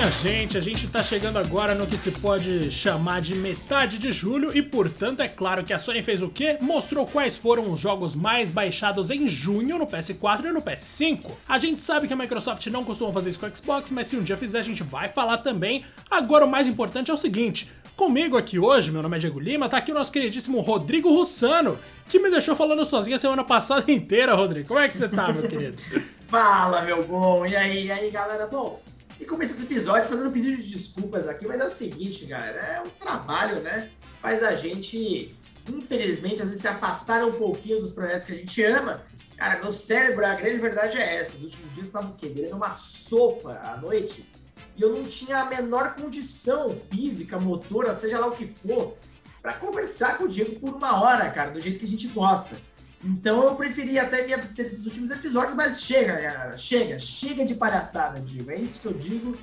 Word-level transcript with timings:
minha 0.00 0.12
gente, 0.12 0.56
a 0.56 0.62
gente 0.62 0.88
tá 0.88 1.02
chegando 1.02 1.38
agora 1.38 1.74
no 1.74 1.86
que 1.86 1.98
se 1.98 2.10
pode 2.10 2.70
chamar 2.70 3.20
de 3.20 3.34
metade 3.34 3.98
de 3.98 4.10
julho 4.10 4.50
e, 4.56 4.62
portanto, 4.62 5.20
é 5.20 5.28
claro 5.28 5.62
que 5.62 5.74
a 5.74 5.78
Sony 5.78 6.00
fez 6.00 6.22
o 6.22 6.30
quê? 6.30 6.56
Mostrou 6.58 7.06
quais 7.06 7.36
foram 7.36 7.70
os 7.70 7.78
jogos 7.78 8.14
mais 8.14 8.50
baixados 8.50 9.10
em 9.10 9.28
junho 9.28 9.78
no 9.78 9.86
PS4 9.86 10.46
e 10.46 10.52
no 10.52 10.62
PS5. 10.62 11.32
A 11.46 11.58
gente 11.58 11.82
sabe 11.82 12.08
que 12.08 12.14
a 12.14 12.16
Microsoft 12.16 12.66
não 12.68 12.82
costuma 12.82 13.12
fazer 13.12 13.28
isso 13.28 13.38
com 13.38 13.44
o 13.44 13.54
Xbox, 13.54 13.90
mas 13.90 14.06
se 14.06 14.16
um 14.16 14.22
dia 14.22 14.38
fizer 14.38 14.60
a 14.60 14.62
gente 14.62 14.82
vai 14.82 15.10
falar 15.10 15.36
também. 15.38 15.84
Agora 16.10 16.46
o 16.46 16.50
mais 16.50 16.66
importante 16.66 17.10
é 17.10 17.14
o 17.14 17.18
seguinte, 17.18 17.70
Comigo 17.94 18.38
aqui 18.38 18.58
hoje, 18.58 18.90
meu 18.90 19.02
nome 19.02 19.18
é 19.18 19.20
Diego 19.20 19.38
Lima, 19.38 19.68
tá 19.68 19.76
aqui 19.76 19.92
o 19.92 19.94
nosso 19.94 20.10
queridíssimo 20.10 20.60
Rodrigo 20.60 21.10
Russano, 21.10 21.78
que 22.08 22.18
me 22.18 22.30
deixou 22.30 22.56
falando 22.56 22.82
sozinho 22.86 23.14
a 23.14 23.18
semana 23.18 23.44
passada 23.44 23.84
inteira, 23.92 24.34
Rodrigo. 24.34 24.68
Como 24.68 24.80
é 24.80 24.88
que 24.88 24.96
você 24.96 25.06
tá, 25.06 25.30
meu 25.30 25.42
querido? 25.46 25.76
Fala, 26.26 26.80
meu 26.80 27.04
bom! 27.04 27.44
E 27.44 27.54
aí, 27.54 27.88
e 27.88 27.92
aí, 27.92 28.10
galera? 28.10 28.46
Bom, 28.46 28.80
e 29.20 29.24
começa 29.26 29.52
esse 29.52 29.64
episódio 29.64 30.08
fazendo 30.08 30.32
pedido 30.32 30.62
de 30.62 30.76
desculpas 30.76 31.28
aqui, 31.28 31.46
mas 31.46 31.60
é 31.60 31.66
o 31.66 31.70
seguinte, 31.70 32.24
galera, 32.24 32.58
é 32.58 32.80
um 32.80 32.88
trabalho, 32.88 33.60
né? 33.60 33.90
Faz 34.18 34.42
a 34.42 34.56
gente, 34.56 35.36
infelizmente, 35.68 36.40
às 36.40 36.48
vezes 36.48 36.62
se 36.62 36.68
afastar 36.68 37.22
um 37.22 37.32
pouquinho 37.32 37.82
dos 37.82 37.92
projetos 37.92 38.26
que 38.26 38.32
a 38.32 38.36
gente 38.36 38.64
ama. 38.64 39.02
Cara, 39.36 39.60
meu 39.62 39.74
cérebro, 39.74 40.24
a 40.24 40.34
grande 40.34 40.56
verdade 40.56 40.96
é 40.96 41.16
essa. 41.16 41.34
Nos 41.34 41.44
últimos 41.44 41.74
dias 41.74 41.86
estavam 41.88 42.12
quebrando 42.12 42.56
uma 42.56 42.70
sopa 42.70 43.60
à 43.62 43.76
noite 43.76 44.26
e 44.74 44.82
eu 44.82 44.96
não 44.96 45.04
tinha 45.04 45.40
a 45.40 45.44
menor 45.44 45.94
condição 45.94 46.74
física, 46.90 47.38
motora, 47.38 47.94
seja 47.94 48.18
lá 48.18 48.26
o 48.26 48.32
que 48.32 48.46
for, 48.46 48.96
para 49.42 49.52
conversar 49.52 50.16
com 50.16 50.24
o 50.24 50.28
Diego 50.28 50.58
por 50.58 50.74
uma 50.74 51.02
hora, 51.02 51.28
cara, 51.30 51.50
do 51.50 51.60
jeito 51.60 51.78
que 51.78 51.84
a 51.84 51.88
gente 51.88 52.08
gosta. 52.08 52.56
Então 53.02 53.42
eu 53.44 53.54
preferi 53.54 53.98
até 53.98 54.26
me 54.26 54.34
abster 54.34 54.66
desses 54.66 54.84
últimos 54.84 55.10
episódios, 55.10 55.54
mas 55.54 55.80
chega, 55.80 56.20
galera, 56.20 56.58
chega, 56.58 56.98
chega 56.98 57.46
de 57.46 57.54
palhaçada, 57.54 58.20
Diego. 58.20 58.50
É 58.50 58.56
isso 58.56 58.80
que 58.80 58.86
eu 58.86 58.92
digo. 58.92 59.36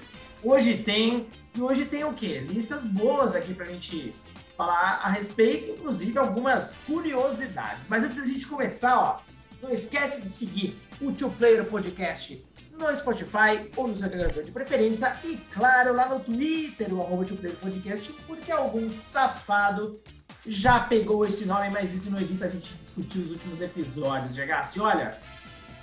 Hoje 0.44 0.78
tem, 0.78 1.28
e 1.56 1.62
hoje 1.62 1.86
tem 1.86 2.04
o 2.04 2.14
quê? 2.14 2.40
Listas 2.48 2.84
boas 2.84 3.36
aqui 3.36 3.54
pra 3.54 3.66
gente 3.66 4.14
falar 4.56 5.02
a 5.04 5.10
respeito, 5.10 5.72
inclusive 5.72 6.18
algumas 6.18 6.74
curiosidades. 6.86 7.88
Mas 7.88 8.04
antes 8.04 8.16
da 8.16 8.28
gente 8.28 8.46
começar, 8.46 9.00
ó, 9.00 9.20
não 9.62 9.72
esquece 9.72 10.22
de 10.22 10.32
seguir 10.32 10.80
o 11.02 11.12
Two 11.12 11.32
Player 11.32 11.66
Podcast 11.66 12.44
no 12.72 12.96
Spotify 12.96 13.70
ou 13.76 13.88
no 13.88 13.98
seu 13.98 14.06
agregador 14.06 14.44
de 14.44 14.52
preferência 14.52 15.16
e, 15.24 15.38
claro, 15.52 15.96
lá 15.96 16.08
no 16.08 16.20
Twitter, 16.20 16.94
o 16.94 17.02
arroba 17.02 17.26
Podcast, 17.60 18.14
porque 18.28 18.52
algum 18.52 18.88
safado 18.90 20.00
já 20.48 20.80
pegou 20.80 21.26
esse 21.26 21.46
nome, 21.46 21.70
mas 21.70 21.94
isso 21.94 22.10
não 22.10 22.20
evita 22.20 22.46
a 22.46 22.50
gente 22.50 22.74
discutir 22.76 23.20
os 23.20 23.32
últimos 23.32 23.62
episódios, 23.62 24.34
Gegassi. 24.34 24.80
Olha, 24.80 25.18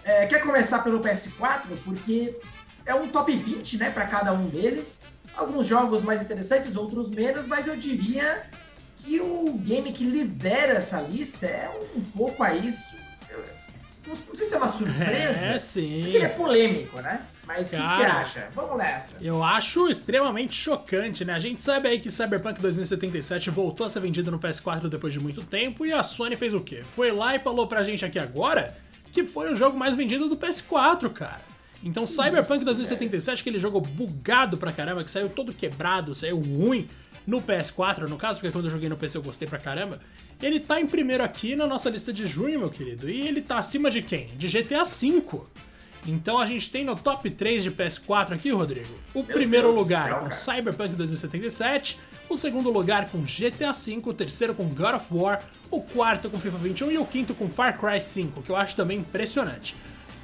é, 0.02 0.26
quer 0.26 0.40
começar 0.40 0.80
pelo 0.80 1.00
PS4? 1.00 1.62
Porque 1.84 2.36
é 2.86 2.94
um 2.94 3.08
top 3.08 3.36
20, 3.36 3.78
né, 3.78 3.90
para 3.90 4.06
cada 4.06 4.32
um 4.32 4.48
deles. 4.48 5.02
Alguns 5.36 5.66
jogos 5.66 6.02
mais 6.02 6.22
interessantes, 6.22 6.76
outros 6.76 7.10
menos, 7.10 7.46
mas 7.46 7.66
eu 7.66 7.76
diria 7.76 8.44
que 8.98 9.20
o 9.20 9.52
game 9.58 9.92
que 9.92 10.04
lidera 10.04 10.74
essa 10.74 11.00
lista 11.00 11.46
é 11.46 11.70
um 11.94 12.00
pouco 12.00 12.42
a 12.42 12.54
não 14.06 14.36
sei 14.36 14.46
se 14.46 14.54
é 14.54 14.58
uma 14.58 14.68
surpresa. 14.68 15.46
É, 15.46 15.58
sim. 15.58 16.00
Porque 16.02 16.16
ele 16.16 16.24
é 16.24 16.28
polêmico, 16.28 17.00
né? 17.00 17.22
Mas 17.46 17.68
o 17.68 17.70
que, 17.70 17.76
que, 17.76 17.82
você 17.82 18.02
acha? 18.02 18.48
Vamos 18.54 18.76
nessa. 18.78 19.16
Eu 19.20 19.42
acho 19.42 19.88
extremamente 19.88 20.54
chocante, 20.54 21.24
né? 21.24 21.34
A 21.34 21.38
gente 21.38 21.62
sabe 21.62 21.88
aí 21.88 21.98
que 21.98 22.10
Cyberpunk 22.10 22.60
2077 22.60 23.50
voltou 23.50 23.86
a 23.86 23.90
ser 23.90 24.00
vendido 24.00 24.30
no 24.30 24.38
PS4 24.38 24.88
depois 24.88 25.12
de 25.12 25.20
muito 25.20 25.42
tempo 25.42 25.84
e 25.84 25.92
a 25.92 26.02
Sony 26.02 26.36
fez 26.36 26.54
o 26.54 26.60
quê? 26.60 26.82
Foi 26.94 27.12
lá 27.12 27.34
e 27.34 27.38
falou 27.38 27.66
pra 27.66 27.82
gente 27.82 28.04
aqui 28.04 28.18
agora 28.18 28.76
que 29.12 29.22
foi 29.22 29.52
o 29.52 29.54
jogo 29.54 29.78
mais 29.78 29.94
vendido 29.94 30.28
do 30.28 30.36
PS4, 30.36 31.08
cara. 31.12 31.40
Então, 31.84 32.06
Cyberpunk 32.06 32.64
2077, 32.64 33.42
aquele 33.42 33.58
jogo 33.58 33.80
bugado 33.80 34.56
pra 34.56 34.72
caramba, 34.72 35.04
que 35.04 35.10
saiu 35.10 35.28
todo 35.28 35.52
quebrado, 35.52 36.14
saiu 36.14 36.40
ruim, 36.40 36.88
no 37.26 37.40
PS4, 37.40 38.08
no 38.08 38.16
caso, 38.16 38.40
porque 38.40 38.52
quando 38.52 38.66
eu 38.66 38.70
joguei 38.70 38.88
no 38.88 38.96
PC 38.96 39.18
eu 39.18 39.22
gostei 39.22 39.48
pra 39.48 39.58
caramba. 39.58 40.00
Ele 40.42 40.60
tá 40.60 40.80
em 40.80 40.86
primeiro 40.86 41.24
aqui 41.24 41.56
na 41.56 41.66
nossa 41.66 41.88
lista 41.88 42.12
de 42.12 42.26
junho, 42.26 42.58
meu 42.58 42.70
querido. 42.70 43.08
E 43.08 43.26
ele 43.26 43.40
tá 43.40 43.58
acima 43.58 43.90
de 43.90 44.02
quem? 44.02 44.28
De 44.36 44.48
GTA 44.48 44.84
V. 44.84 45.42
Então 46.06 46.38
a 46.38 46.44
gente 46.44 46.70
tem 46.70 46.84
no 46.84 46.94
top 46.94 47.30
3 47.30 47.62
de 47.62 47.70
PS4 47.70 48.32
aqui, 48.32 48.50
Rodrigo, 48.50 48.92
o 49.14 49.22
meu 49.22 49.34
primeiro 49.34 49.68
Deus 49.68 49.78
lugar 49.78 50.08
céu, 50.08 50.20
com 50.20 50.30
Cyberpunk 50.30 50.94
2077, 50.94 51.98
o 52.28 52.36
segundo 52.36 52.70
lugar 52.70 53.08
com 53.08 53.22
GTA 53.22 53.72
V, 53.72 54.02
o 54.04 54.12
terceiro 54.12 54.54
com 54.54 54.68
God 54.68 54.96
of 54.96 55.06
War, 55.10 55.42
o 55.70 55.80
quarto 55.80 56.28
com 56.28 56.38
FIFA 56.38 56.58
21 56.58 56.90
e 56.90 56.98
o 56.98 57.06
quinto 57.06 57.34
com 57.34 57.48
Far 57.48 57.80
Cry 57.80 57.98
5, 57.98 58.42
que 58.42 58.50
eu 58.50 58.56
acho 58.56 58.76
também 58.76 58.98
impressionante. 58.98 59.74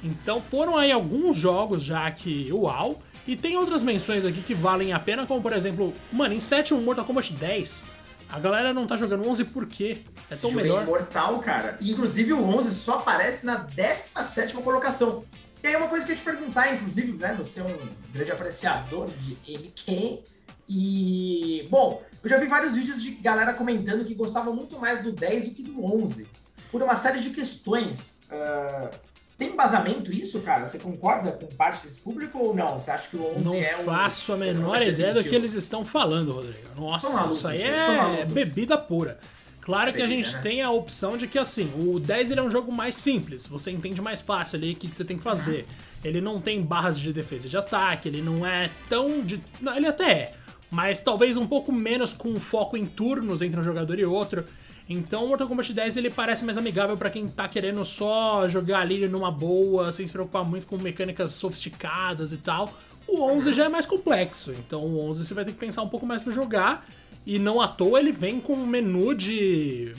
Então 0.03 0.39
foram 0.41 0.77
aí 0.77 0.91
alguns 0.91 1.35
jogos 1.35 1.83
já 1.83 2.09
que, 2.11 2.51
uau, 2.51 3.01
e 3.27 3.35
tem 3.35 3.57
outras 3.57 3.83
menções 3.83 4.25
aqui 4.25 4.41
que 4.41 4.53
valem 4.53 4.93
a 4.93 4.99
pena, 4.99 5.27
como 5.27 5.41
por 5.41 5.53
exemplo, 5.53 5.93
mano, 6.11 6.33
em 6.33 6.39
sétimo 6.39 6.81
Mortal 6.81 7.05
Kombat 7.05 7.33
10. 7.33 7.85
A 8.31 8.39
galera 8.39 8.73
não 8.73 8.87
tá 8.87 8.95
jogando 8.95 9.27
11 9.27 9.43
por 9.45 9.67
quê? 9.67 9.99
É 10.29 10.35
tão 10.35 10.51
melhor. 10.51 10.81
É 10.81 10.83
imortal, 10.83 11.39
cara. 11.39 11.77
Inclusive 11.81 12.31
o 12.31 12.41
11 12.41 12.73
só 12.75 12.95
aparece 12.95 13.45
na 13.45 13.57
17 13.57 14.53
colocação. 14.53 15.25
E 15.61 15.67
aí 15.67 15.75
uma 15.75 15.89
coisa 15.89 16.05
que 16.05 16.13
eu 16.13 16.15
ia 16.15 16.21
te 16.21 16.25
perguntar, 16.25 16.73
inclusive, 16.73 17.11
né, 17.13 17.35
você 17.37 17.59
é 17.59 17.63
um 17.63 17.77
grande 18.13 18.31
apreciador 18.31 19.09
de 19.19 19.37
MK. 19.51 20.23
E, 20.67 21.67
bom, 21.69 22.01
eu 22.23 22.29
já 22.29 22.37
vi 22.37 22.47
vários 22.47 22.73
vídeos 22.73 23.03
de 23.03 23.11
galera 23.11 23.53
comentando 23.53 24.05
que 24.05 24.15
gostavam 24.15 24.55
muito 24.55 24.79
mais 24.79 25.03
do 25.03 25.11
10 25.11 25.45
do 25.45 25.51
que 25.51 25.63
do 25.63 25.83
11. 25.83 26.25
Por 26.71 26.81
uma 26.81 26.95
série 26.95 27.19
de 27.19 27.31
questões. 27.31 28.21
Uh, 28.31 29.10
tem 29.41 29.53
embasamento 29.53 30.13
isso, 30.13 30.39
cara? 30.41 30.67
Você 30.67 30.77
concorda 30.77 31.31
com 31.31 31.47
parte 31.47 31.87
desse 31.87 31.99
público 31.99 32.37
ou 32.37 32.55
não? 32.55 32.77
Você 32.79 32.91
acha 32.91 33.09
que 33.09 33.17
o 33.17 33.25
11 33.37 33.43
não 33.43 33.55
é 33.55 33.75
um... 33.75 33.77
Não 33.79 33.85
faço 33.85 34.33
a 34.33 34.37
menor 34.37 34.79
ideia 34.79 35.15
do 35.15 35.23
que 35.23 35.33
eles 35.33 35.55
estão 35.55 35.83
falando, 35.83 36.31
Rodrigo. 36.31 36.59
Nossa, 36.77 37.09
malucos, 37.09 37.37
isso 37.37 37.47
aí 37.47 37.63
é 37.63 38.23
bebida 38.23 38.77
pura. 38.77 39.17
Claro 39.59 39.91
que 39.93 40.01
a 40.01 40.07
gente 40.07 40.31
né? 40.35 40.41
tem 40.43 40.61
a 40.61 40.69
opção 40.69 41.17
de 41.17 41.27
que, 41.27 41.39
assim, 41.39 41.71
o 41.75 41.99
10 41.99 42.29
ele 42.29 42.39
é 42.39 42.43
um 42.43 42.51
jogo 42.51 42.71
mais 42.71 42.93
simples, 42.93 43.47
você 43.47 43.71
entende 43.71 43.99
mais 43.99 44.21
fácil 44.21 44.57
ali 44.57 44.73
o 44.73 44.75
que, 44.75 44.87
que 44.87 44.95
você 44.95 45.03
tem 45.03 45.17
que 45.17 45.23
fazer. 45.23 45.65
Ele 46.03 46.21
não 46.21 46.39
tem 46.39 46.61
barras 46.61 46.99
de 46.99 47.11
defesa 47.11 47.47
e 47.47 47.49
de 47.49 47.57
ataque, 47.57 48.07
ele 48.07 48.21
não 48.21 48.45
é 48.45 48.69
tão 48.87 49.23
de... 49.23 49.41
Não, 49.59 49.75
ele 49.75 49.87
até 49.87 50.11
é, 50.11 50.33
mas 50.69 51.01
talvez 51.01 51.35
um 51.35 51.47
pouco 51.47 51.71
menos 51.71 52.13
com 52.13 52.39
foco 52.39 52.77
em 52.77 52.85
turnos 52.85 53.41
entre 53.41 53.59
um 53.59 53.63
jogador 53.63 53.97
e 53.97 54.05
outro. 54.05 54.45
Então 54.89 55.25
o 55.25 55.29
Mortal 55.29 55.47
Kombat 55.47 55.73
10 55.73 55.97
ele 55.97 56.09
parece 56.09 56.43
mais 56.43 56.57
amigável 56.57 56.97
para 56.97 57.09
quem 57.09 57.27
tá 57.27 57.47
querendo 57.47 57.83
só 57.85 58.47
jogar 58.47 58.79
ali 58.79 59.07
numa 59.07 59.31
boa, 59.31 59.91
sem 59.91 60.05
se 60.05 60.11
preocupar 60.11 60.43
muito 60.43 60.65
com 60.67 60.77
mecânicas 60.77 61.31
sofisticadas 61.31 62.33
e 62.33 62.37
tal. 62.37 62.73
O 63.07 63.23
11 63.23 63.53
já 63.53 63.65
é 63.65 63.69
mais 63.69 63.85
complexo, 63.85 64.51
então 64.53 64.81
o 64.85 65.09
11 65.09 65.25
você 65.25 65.33
vai 65.33 65.45
ter 65.45 65.51
que 65.51 65.57
pensar 65.57 65.81
um 65.81 65.89
pouco 65.89 66.05
mais 66.05 66.21
para 66.21 66.31
jogar. 66.31 66.85
E 67.25 67.37
não 67.37 67.61
à 67.61 67.67
toa 67.67 67.99
ele 67.99 68.11
vem 68.11 68.39
com 68.39 68.53
um 68.53 68.65
menu 68.65 69.13
de, 69.13 69.93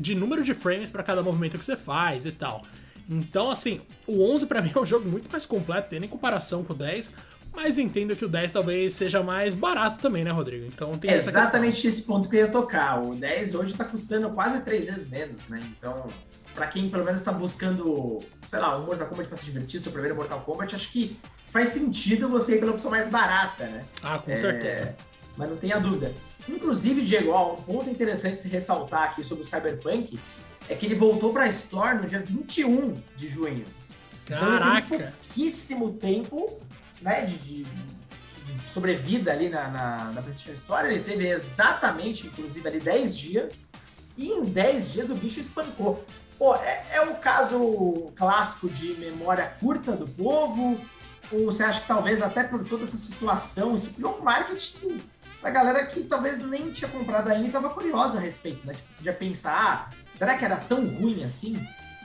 de 0.00 0.14
número 0.14 0.42
de 0.42 0.54
frames 0.54 0.90
para 0.90 1.02
cada 1.02 1.22
movimento 1.22 1.58
que 1.58 1.64
você 1.64 1.76
faz 1.76 2.24
e 2.24 2.32
tal. 2.32 2.62
Então, 3.08 3.50
assim, 3.50 3.80
o 4.06 4.22
11 4.32 4.46
para 4.46 4.62
mim 4.62 4.72
é 4.74 4.78
um 4.78 4.86
jogo 4.86 5.08
muito 5.08 5.30
mais 5.30 5.44
completo, 5.44 5.90
tem 5.90 6.00
nem 6.00 6.08
comparação 6.08 6.64
com 6.64 6.72
o 6.72 6.76
10. 6.76 7.12
Mas 7.54 7.78
entendo 7.78 8.16
que 8.16 8.24
o 8.24 8.28
10 8.28 8.52
talvez 8.52 8.94
seja 8.94 9.22
mais 9.22 9.54
barato 9.54 9.98
também, 9.98 10.24
né, 10.24 10.30
Rodrigo? 10.30 10.64
Então 10.66 10.96
tem 10.96 11.10
é 11.10 11.16
exatamente 11.16 11.86
esse 11.86 12.02
ponto 12.02 12.28
que 12.28 12.36
eu 12.36 12.40
ia 12.40 12.48
tocar. 12.50 13.02
O 13.02 13.14
10 13.14 13.54
hoje 13.54 13.72
está 13.72 13.84
custando 13.84 14.30
quase 14.30 14.62
três 14.62 14.86
vezes 14.86 15.08
menos, 15.08 15.46
né? 15.48 15.60
Então, 15.76 16.06
para 16.54 16.66
quem 16.66 16.88
pelo 16.88 17.04
menos 17.04 17.20
está 17.20 17.30
buscando, 17.30 18.18
sei 18.48 18.58
lá, 18.58 18.78
um 18.78 18.86
Mortal 18.86 19.06
Kombat 19.06 19.28
para 19.28 19.38
se 19.38 19.44
divertir, 19.44 19.80
seu 19.80 19.92
primeiro 19.92 20.16
Mortal 20.16 20.40
Kombat, 20.40 20.74
acho 20.74 20.90
que 20.90 21.18
faz 21.48 21.68
sentido 21.68 22.28
você 22.28 22.56
ir 22.56 22.60
pela 22.60 22.72
opção 22.72 22.90
mais 22.90 23.08
barata, 23.08 23.64
né? 23.64 23.84
Ah, 24.02 24.18
com 24.18 24.30
é... 24.30 24.36
certeza. 24.36 24.96
Mas 25.36 25.48
não 25.48 25.56
tenha 25.56 25.78
dúvida. 25.78 26.12
Inclusive, 26.48 27.02
Diego, 27.02 27.30
ó, 27.30 27.54
um 27.54 27.62
ponto 27.62 27.88
interessante 27.88 28.38
se 28.38 28.48
ressaltar 28.48 29.04
aqui 29.04 29.22
sobre 29.22 29.44
o 29.44 29.46
Cyberpunk 29.46 30.18
é 30.68 30.74
que 30.74 30.86
ele 30.86 30.94
voltou 30.94 31.32
para 31.32 31.44
a 31.44 31.48
Store 31.48 31.98
no 31.98 32.06
dia 32.06 32.20
21 32.20 32.94
de 33.16 33.28
junho. 33.28 33.64
Caraca! 34.26 34.94
Então, 34.94 35.12
pouquíssimo 35.22 35.92
tempo 35.94 36.60
né, 37.02 37.22
de, 37.26 37.36
de, 37.38 37.66
sobrevida 38.72 39.32
ali 39.32 39.48
na, 39.48 39.68
na, 39.68 39.96
na 40.12 40.22
PlayStation 40.22 40.52
Store, 40.60 40.88
ele 40.88 41.02
teve 41.02 41.28
exatamente, 41.28 42.26
inclusive, 42.26 42.66
ali 42.66 42.80
10 42.80 43.18
dias, 43.18 43.66
e 44.16 44.28
em 44.28 44.44
10 44.44 44.92
dias 44.92 45.10
o 45.10 45.14
bicho 45.14 45.40
espancou. 45.40 46.04
Pô, 46.38 46.54
é, 46.56 46.84
é 46.92 47.00
o 47.02 47.14
caso 47.16 48.10
clássico 48.16 48.68
de 48.68 48.94
memória 48.94 49.54
curta 49.60 49.92
do 49.92 50.08
povo, 50.08 50.80
ou 51.30 51.46
você 51.46 51.62
acha 51.62 51.80
que 51.80 51.86
talvez 51.86 52.20
até 52.20 52.42
por 52.44 52.64
toda 52.66 52.84
essa 52.84 52.96
situação, 52.96 53.76
isso 53.76 53.90
criou 53.90 54.18
um 54.18 54.22
marketing 54.22 55.00
da 55.42 55.50
galera 55.50 55.84
que 55.86 56.04
talvez 56.04 56.38
nem 56.38 56.70
tinha 56.70 56.88
comprado 56.88 57.28
ainda 57.28 57.44
e 57.44 57.46
estava 57.46 57.70
curiosa 57.70 58.18
a 58.18 58.20
respeito, 58.20 58.64
né? 58.66 58.74
Tipo, 58.74 58.94
podia 58.96 59.12
pensar, 59.12 59.88
ah, 59.90 59.94
será 60.16 60.36
que 60.36 60.44
era 60.44 60.56
tão 60.56 60.84
ruim 60.84 61.24
assim? 61.24 61.54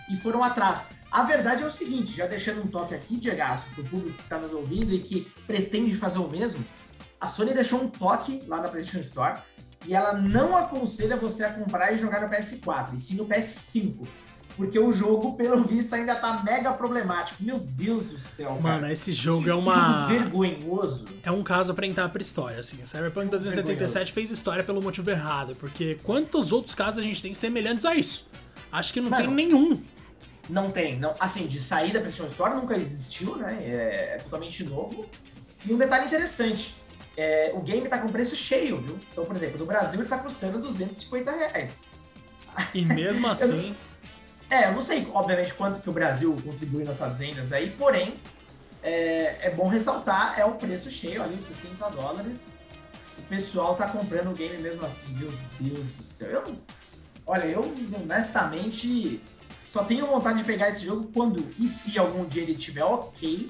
E 0.10 0.18
foram 0.18 0.44
atrás. 0.44 0.88
A 1.12 1.24
verdade 1.24 1.64
é 1.64 1.66
o 1.66 1.72
seguinte, 1.72 2.16
já 2.16 2.26
deixando 2.26 2.62
um 2.64 2.68
toque 2.68 2.94
aqui, 2.94 3.18
Diego, 3.18 3.38
para 3.38 3.82
o 3.82 3.84
público 3.86 4.18
que 4.18 4.24
está 4.24 4.38
nos 4.38 4.52
ouvindo 4.54 4.94
e 4.94 5.00
que 5.00 5.32
pretende 5.46 5.96
fazer 5.96 6.20
o 6.20 6.30
mesmo, 6.30 6.64
a 7.20 7.28
Sony 7.28 7.54
deixou 7.54 7.82
um 7.82 7.90
toque 7.90 8.42
lá 8.48 8.62
na 8.62 8.70
PlayStation 8.70 9.08
Store 9.08 9.40
e 9.86 9.94
ela 9.96 10.14
não 10.14 10.56
aconselha 10.56 11.16
você 11.16 11.46
a 11.46 11.54
comprar 11.54 11.94
e 11.94 11.98
jogar 11.98 12.22
no 12.22 12.30
PS4, 12.30 12.96
e 12.96 13.00
sim 13.00 13.16
no 13.16 13.26
PS5. 13.26 14.06
porque 14.56 14.78
o 14.80 14.92
jogo, 14.92 15.36
pelo 15.38 15.64
visto, 15.64 15.94
ainda 15.94 16.16
tá 16.16 16.42
mega 16.44 16.74
problemático. 16.74 17.44
Meu 17.44 17.60
Deus 17.60 18.06
do 18.08 18.18
céu, 18.18 18.60
cara. 18.62 18.62
Mano, 18.62 18.92
esse 18.92 19.14
jogo 19.14 19.48
é 19.50 19.54
uma. 19.54 20.08
Que 20.08 20.14
jogo 20.16 20.42
vergonhoso. 20.42 21.06
É 21.22 21.32
um 21.32 21.44
caso 21.44 21.74
pra 21.76 21.86
entrar 21.86 22.10
pra 22.10 22.22
história, 22.22 22.60
assim. 22.60 22.84
Cyberpunk 22.84 23.30
2077 23.30 24.12
fez 24.12 24.32
história 24.32 24.64
pelo 24.64 24.82
motivo 24.82 25.10
errado, 25.12 25.56
porque 25.56 25.98
quantos 26.04 26.52
outros 26.52 26.74
casos 26.74 27.00
a 27.00 27.04
gente 27.04 27.22
tem 27.22 27.34
semelhantes 27.34 27.86
a 27.86 27.96
isso? 27.96 28.28
Acho 28.72 28.92
que 28.92 29.00
não 29.00 29.12
Mano, 29.12 29.26
tem 29.26 29.34
nenhum. 29.34 29.82
Não 30.50 30.72
tem, 30.72 30.98
não. 30.98 31.14
Assim, 31.20 31.46
de 31.48 31.60
saída 31.60 32.00
pra 32.00 32.04
Precision 32.04 32.30
Store 32.30 32.56
nunca 32.56 32.76
existiu, 32.76 33.36
né? 33.36 33.58
É, 33.62 34.16
é 34.16 34.18
totalmente 34.18 34.64
novo. 34.64 35.06
E 35.66 35.74
um 35.74 35.78
detalhe 35.78 36.08
interessante. 36.08 36.76
É, 37.16 37.52
o 37.54 37.62
game 37.62 37.88
tá 37.88 37.98
com 37.98 38.12
preço 38.12 38.36
cheio, 38.36 38.80
viu? 38.80 38.98
Então, 39.12 39.26
por 39.26 39.36
exemplo, 39.36 39.58
no 39.58 39.66
Brasil 39.66 40.00
ele 40.00 40.08
tá 40.08 40.18
custando 40.20 40.60
250 40.60 41.32
reais. 41.32 41.84
E 42.74 42.86
mesmo 42.86 43.28
assim. 43.28 43.76
É, 44.50 44.70
eu 44.70 44.74
não 44.74 44.82
sei, 44.82 45.08
obviamente, 45.14 45.54
quanto 45.54 45.82
que 45.82 45.90
o 45.90 45.92
Brasil 45.92 46.34
contribui 46.44 46.86
nessas 46.86 47.18
vendas 47.18 47.52
aí, 47.52 47.70
porém, 47.72 48.18
é, 48.82 49.48
é 49.48 49.50
bom 49.50 49.68
ressaltar, 49.68 50.40
é 50.40 50.46
o 50.46 50.54
preço 50.54 50.90
cheio 50.90 51.22
ali, 51.22 51.38
60 51.62 51.90
dólares. 51.90 52.58
O 53.18 53.22
pessoal 53.24 53.76
tá 53.76 53.90
comprando 53.90 54.30
o 54.30 54.34
game 54.34 54.58
mesmo 54.60 54.86
assim, 54.86 55.12
meu 55.16 55.34
Deus 55.60 55.86
do 55.86 56.16
céu. 56.16 56.30
Eu, 56.30 56.56
olha, 57.26 57.46
eu 57.46 57.76
honestamente 58.02 59.22
só 59.68 59.84
tenho 59.84 60.08
vontade 60.08 60.40
de 60.40 60.44
pegar 60.46 60.70
esse 60.70 60.84
jogo 60.86 61.10
quando 61.14 61.46
e 61.60 61.68
se 61.68 62.00
algum 62.00 62.26
dia 62.26 62.42
ele 62.42 62.56
tiver 62.56 62.84
ok 62.84 63.50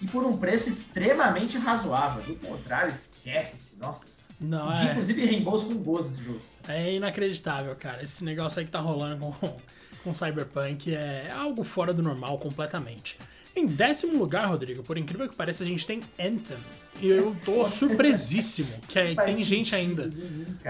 e 0.00 0.06
por 0.06 0.22
um 0.24 0.36
preço 0.36 0.68
extremamente 0.68 1.56
razoável. 1.58 2.22
Do 2.22 2.34
contrário, 2.46 2.92
esquece, 2.94 3.76
nossa. 3.78 4.22
Não, 4.38 4.72
De, 4.74 4.86
é. 4.86 4.90
Inclusive 4.92 5.24
reembolso 5.26 5.66
com 5.66 5.74
gosto 5.74 6.08
esse 6.10 6.22
jogo. 6.22 6.40
É 6.68 6.92
inacreditável, 6.94 7.74
cara. 7.74 8.02
Esse 8.02 8.22
negócio 8.22 8.58
aí 8.58 8.66
que 8.66 8.70
tá 8.70 8.80
rolando 8.80 9.16
com, 9.40 9.56
com 10.04 10.12
Cyberpunk 10.12 10.94
é 10.94 11.32
algo 11.34 11.64
fora 11.64 11.94
do 11.94 12.02
normal 12.02 12.38
completamente. 12.38 13.18
Em 13.54 13.64
décimo 13.64 14.18
lugar, 14.18 14.46
Rodrigo, 14.48 14.82
por 14.82 14.98
incrível 14.98 15.26
que 15.26 15.34
pareça, 15.34 15.64
a 15.64 15.66
gente 15.66 15.86
tem 15.86 16.02
Anthem. 16.20 16.58
E 17.00 17.08
eu 17.08 17.34
tô 17.46 17.64
surpresíssimo 17.64 18.74
que 18.86 18.98
é- 18.98 19.14
tem 19.14 19.42
gente 19.42 19.74
ainda. 19.74 20.10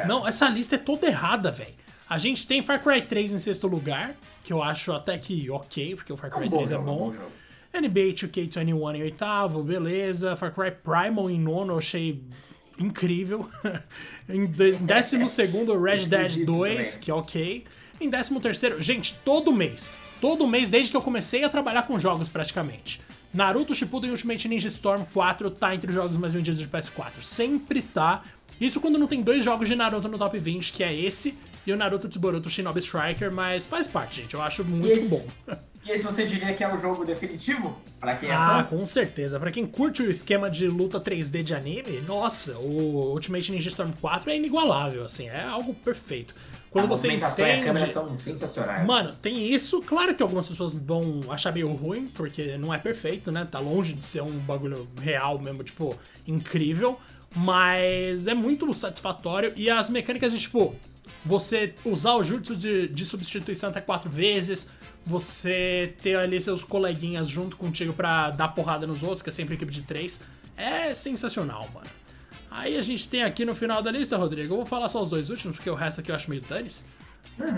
Não, 0.06 0.26
essa 0.26 0.48
lista 0.48 0.76
é 0.76 0.78
toda 0.78 1.08
errada, 1.08 1.50
velho. 1.50 1.74
A 2.08 2.18
gente 2.18 2.46
tem 2.46 2.62
Far 2.62 2.82
Cry 2.82 3.02
3 3.02 3.34
em 3.34 3.38
sexto 3.38 3.66
lugar, 3.66 4.14
que 4.44 4.52
eu 4.52 4.62
acho 4.62 4.92
até 4.92 5.18
que 5.18 5.50
ok, 5.50 5.96
porque 5.96 6.12
o 6.12 6.16
Far 6.16 6.30
É 6.30 6.38
Cry 6.38 6.48
bom 6.48 6.56
3 6.58 6.70
é 6.70 6.74
jogo, 6.74 6.88
é 6.88 6.92
um 6.92 6.96
bom. 6.96 7.06
bom 7.06 7.14
jogo. 7.14 7.32
NBA 7.74 8.14
2K21 8.14 8.94
em 8.96 9.02
oitavo, 9.02 9.62
beleza. 9.62 10.36
Far 10.36 10.54
Cry 10.54 10.70
Primal 10.70 11.28
em 11.28 11.38
nono, 11.38 11.74
eu 11.74 11.78
achei 11.78 12.22
incrível. 12.78 13.48
em 14.28 14.46
décimo 14.46 15.28
segundo, 15.28 15.78
Red 15.80 16.06
Dead 16.06 16.26
Esquisito 16.26 16.46
2, 16.46 16.86
também. 16.86 17.00
que 17.00 17.10
é 17.10 17.14
ok. 17.14 17.64
Em 18.00 18.08
décimo 18.08 18.40
terceiro, 18.40 18.80
gente, 18.80 19.14
todo 19.24 19.52
mês. 19.52 19.90
Todo 20.20 20.46
mês, 20.46 20.68
desde 20.68 20.90
que 20.90 20.96
eu 20.96 21.02
comecei 21.02 21.44
a 21.44 21.48
trabalhar 21.48 21.82
com 21.82 21.98
jogos 21.98 22.28
praticamente. 22.28 23.00
Naruto 23.34 23.74
Shippuden 23.74 24.10
Ultimate 24.10 24.48
Ninja 24.48 24.68
Storm 24.68 25.04
4 25.12 25.50
tá 25.50 25.74
entre 25.74 25.90
os 25.90 25.94
jogos 25.94 26.16
mais 26.16 26.32
vendidos 26.32 26.60
de 26.60 26.68
PS4. 26.68 27.20
Sempre 27.20 27.82
tá. 27.82 28.22
Isso 28.58 28.80
quando 28.80 28.98
não 28.98 29.06
tem 29.06 29.20
dois 29.22 29.44
jogos 29.44 29.68
de 29.68 29.74
Naruto 29.76 30.08
no 30.08 30.16
top 30.16 30.38
20, 30.38 30.72
que 30.72 30.82
é 30.82 30.94
esse 30.94 31.36
e 31.66 31.72
o 31.72 31.76
Naruto 31.76 32.08
Tsuboruto 32.08 32.48
Shinobi 32.48 32.80
Striker, 32.80 33.30
mas 33.32 33.66
faz 33.66 33.86
parte, 33.88 34.22
gente. 34.22 34.34
Eu 34.34 34.42
acho 34.42 34.64
muito 34.64 34.86
esse- 34.92 35.08
bom. 35.08 35.26
E 35.84 35.90
esse 35.92 36.02
você 36.04 36.26
diria 36.26 36.52
que 36.52 36.64
é 36.64 36.74
o 36.74 36.80
jogo 36.80 37.04
definitivo? 37.04 37.78
Pra 38.00 38.16
quem 38.16 38.28
é 38.28 38.32
Ah, 38.34 38.66
fã? 38.68 38.76
com 38.76 38.84
certeza. 38.86 39.38
Pra 39.38 39.52
quem 39.52 39.64
curte 39.64 40.02
o 40.02 40.10
esquema 40.10 40.50
de 40.50 40.66
luta 40.66 40.98
3D 40.98 41.44
de 41.44 41.54
anime, 41.54 42.00
nossa, 42.00 42.58
o 42.58 43.12
Ultimate 43.12 43.52
Ninja 43.52 43.68
Storm 43.68 43.92
4 44.00 44.30
é 44.30 44.36
inigualável, 44.36 45.04
assim, 45.04 45.28
é 45.28 45.42
algo 45.44 45.72
perfeito. 45.74 46.34
Quando 46.70 46.86
a 46.86 46.88
você 46.88 47.06
movimentação 47.06 47.46
e 47.46 47.50
a 47.52 47.54
câmera 47.58 47.78
entende... 47.78 47.92
são 47.92 48.18
sensacionais. 48.18 48.84
Mano, 48.84 49.12
tem 49.22 49.46
isso. 49.54 49.80
Claro 49.80 50.14
que 50.16 50.22
algumas 50.24 50.48
pessoas 50.48 50.76
vão 50.76 51.20
achar 51.30 51.52
meio 51.52 51.68
ruim, 51.72 52.08
porque 52.08 52.58
não 52.58 52.74
é 52.74 52.78
perfeito, 52.78 53.30
né? 53.30 53.46
Tá 53.48 53.60
longe 53.60 53.92
de 53.94 54.04
ser 54.04 54.22
um 54.22 54.32
bagulho 54.40 54.88
real 55.00 55.38
mesmo, 55.38 55.62
tipo, 55.62 55.96
incrível. 56.26 56.98
Mas 57.34 58.26
é 58.26 58.34
muito 58.34 58.72
satisfatório. 58.74 59.52
E 59.56 59.70
as 59.70 59.88
mecânicas 59.88 60.32
de, 60.32 60.40
tipo, 60.40 60.74
você 61.24 61.74
usar 61.84 62.14
o 62.14 62.22
jutsu 62.22 62.54
de, 62.54 62.88
de 62.88 63.04
substituição 63.04 63.70
até 63.70 63.80
quatro 63.80 64.08
vezes, 64.08 64.70
você 65.04 65.94
ter 66.02 66.16
ali 66.16 66.40
seus 66.40 66.64
coleguinhas 66.64 67.28
junto 67.28 67.56
contigo 67.56 67.92
pra 67.92 68.30
dar 68.30 68.48
porrada 68.48 68.86
nos 68.86 69.02
outros, 69.02 69.22
que 69.22 69.28
é 69.28 69.32
sempre 69.32 69.54
equipe 69.54 69.72
de 69.72 69.82
três, 69.82 70.20
é 70.56 70.94
sensacional, 70.94 71.68
mano. 71.72 71.86
Aí 72.50 72.76
a 72.76 72.82
gente 72.82 73.08
tem 73.08 73.22
aqui 73.22 73.44
no 73.44 73.54
final 73.54 73.82
da 73.82 73.90
lista, 73.90 74.16
Rodrigo, 74.16 74.54
eu 74.54 74.58
vou 74.58 74.66
falar 74.66 74.88
só 74.88 75.02
os 75.02 75.10
dois 75.10 75.30
últimos, 75.30 75.56
porque 75.56 75.68
o 75.68 75.74
resto 75.74 76.00
aqui 76.00 76.10
eu 76.10 76.14
acho 76.14 76.30
meio 76.30 76.42
danes. 76.42 76.84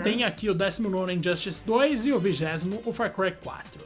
Tem 0.03 0.23
aqui 0.23 0.49
o 0.49 0.53
19 0.53 1.13
Injustice 1.13 1.63
2 1.65 2.07
e 2.07 2.11
o 2.11 2.19
20 2.19 2.43
o 2.85 2.91
Far 2.91 3.13
Cry 3.13 3.31
4. 3.31 3.81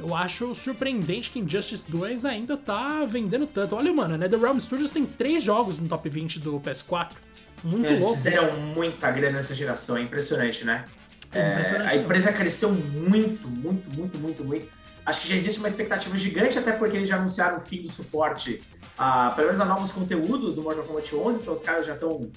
Eu 0.00 0.14
acho 0.14 0.54
surpreendente 0.54 1.30
que 1.30 1.38
Injustice 1.38 1.90
2 1.90 2.24
ainda 2.24 2.56
tá 2.56 3.04
vendendo 3.04 3.46
tanto. 3.46 3.74
Olha, 3.74 3.92
mano, 3.92 4.14
a 4.14 4.18
NetherRealm 4.18 4.58
Studios 4.58 4.90
tem 4.90 5.04
três 5.04 5.42
jogos 5.42 5.76
no 5.76 5.88
top 5.88 6.08
20 6.08 6.38
do 6.38 6.60
PS4. 6.60 7.12
Muito 7.64 7.86
Eles 7.86 8.02
louco. 8.02 8.16
fizeram 8.16 8.58
muita 8.60 9.10
grana 9.10 9.36
nessa 9.38 9.54
geração, 9.54 9.96
é 9.96 10.02
impressionante, 10.02 10.64
né? 10.64 10.84
É 11.32 11.50
impressionante 11.50 11.88
a 11.88 11.90
mesmo. 11.90 12.04
empresa 12.04 12.32
cresceu 12.32 12.70
muito, 12.70 13.48
muito, 13.48 13.90
muito, 13.90 14.18
muito, 14.18 14.44
muito. 14.44 14.68
Acho 15.04 15.22
que 15.22 15.28
já 15.28 15.36
existe 15.36 15.58
uma 15.58 15.68
expectativa 15.68 16.16
gigante, 16.18 16.58
até 16.58 16.72
porque 16.72 16.96
eles 16.96 17.08
já 17.08 17.16
anunciaram 17.16 17.58
o 17.58 17.60
fim 17.60 17.82
do 17.82 17.90
suporte, 17.90 18.62
a, 18.96 19.30
pelo 19.30 19.48
menos 19.48 19.60
a 19.60 19.64
novos 19.64 19.92
conteúdos 19.92 20.54
do 20.54 20.62
Mortal 20.62 20.84
Kombat 20.84 21.14
11, 21.14 21.40
então 21.40 21.54
os 21.54 21.62
caras 21.62 21.86
já 21.86 21.94
estão 21.94 22.30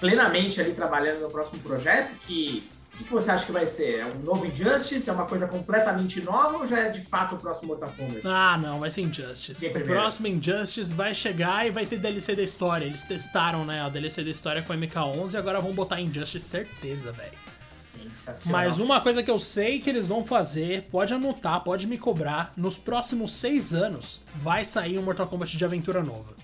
plenamente 0.00 0.60
ali 0.60 0.72
trabalhando 0.72 1.20
no 1.20 1.30
próximo 1.30 1.58
projeto, 1.60 2.10
que 2.26 2.68
o 2.94 3.04
que 3.04 3.12
você 3.12 3.30
acha 3.30 3.44
que 3.44 3.52
vai 3.52 3.66
ser? 3.66 4.00
É 4.00 4.06
um 4.06 4.20
novo 4.20 4.46
Injustice? 4.46 5.08
É 5.08 5.12
uma 5.12 5.26
coisa 5.26 5.46
completamente 5.46 6.20
nova 6.22 6.58
ou 6.58 6.66
já 6.66 6.78
é 6.80 6.88
de 6.88 7.02
fato 7.02 7.34
o 7.34 7.38
próximo 7.38 7.68
Mortal 7.68 7.92
Kombat? 7.96 8.22
Ah, 8.26 8.56
não, 8.56 8.80
vai 8.80 8.90
ser 8.90 9.02
Injustice. 9.02 9.66
O 9.68 9.80
próximo 9.84 10.26
Injustice 10.28 10.94
vai 10.94 11.12
chegar 11.14 11.66
e 11.66 11.70
vai 11.70 11.84
ter 11.84 11.98
DLC 11.98 12.34
da 12.34 12.42
história. 12.42 12.86
Eles 12.86 13.02
testaram, 13.02 13.64
né, 13.66 13.82
a 13.82 13.88
DLC 13.88 14.24
da 14.24 14.30
história 14.30 14.62
com 14.62 14.72
a 14.72 14.76
MK11 14.76 15.34
e 15.34 15.36
agora 15.36 15.60
vão 15.60 15.72
botar 15.72 16.00
Injustice, 16.00 16.40
certeza, 16.46 17.12
velho. 17.12 17.32
Sensacional. 17.58 18.60
Mas 18.62 18.78
uma 18.78 19.00
coisa 19.00 19.22
que 19.22 19.30
eu 19.30 19.38
sei 19.38 19.78
que 19.78 19.88
eles 19.90 20.08
vão 20.08 20.24
fazer, 20.24 20.82
pode 20.90 21.12
anotar, 21.12 21.60
pode 21.64 21.86
me 21.86 21.98
cobrar, 21.98 22.52
nos 22.56 22.76
próximos 22.78 23.32
seis 23.32 23.72
anos 23.74 24.20
vai 24.36 24.64
sair 24.64 24.98
um 24.98 25.02
Mortal 25.02 25.26
Kombat 25.26 25.56
de 25.56 25.64
aventura 25.64 26.02
nova. 26.02 26.34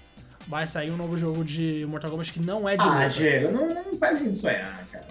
Vai 0.49 0.67
sair 0.67 0.91
um 0.91 0.97
novo 0.97 1.17
jogo 1.17 1.45
de 1.45 1.87
Mortal 1.89 2.11
Kombat 2.11 2.33
que 2.33 2.41
não 2.41 2.69
é 2.69 2.77
de 2.77 2.87
Ah, 2.87 2.93
luta. 3.05 3.09
Diego, 3.11 3.53
não, 3.53 3.69
não 3.75 3.99
faz 3.99 4.21
a 4.21 4.25
gente 4.25 4.37
sonhar, 4.39 4.85
cara. 4.91 5.07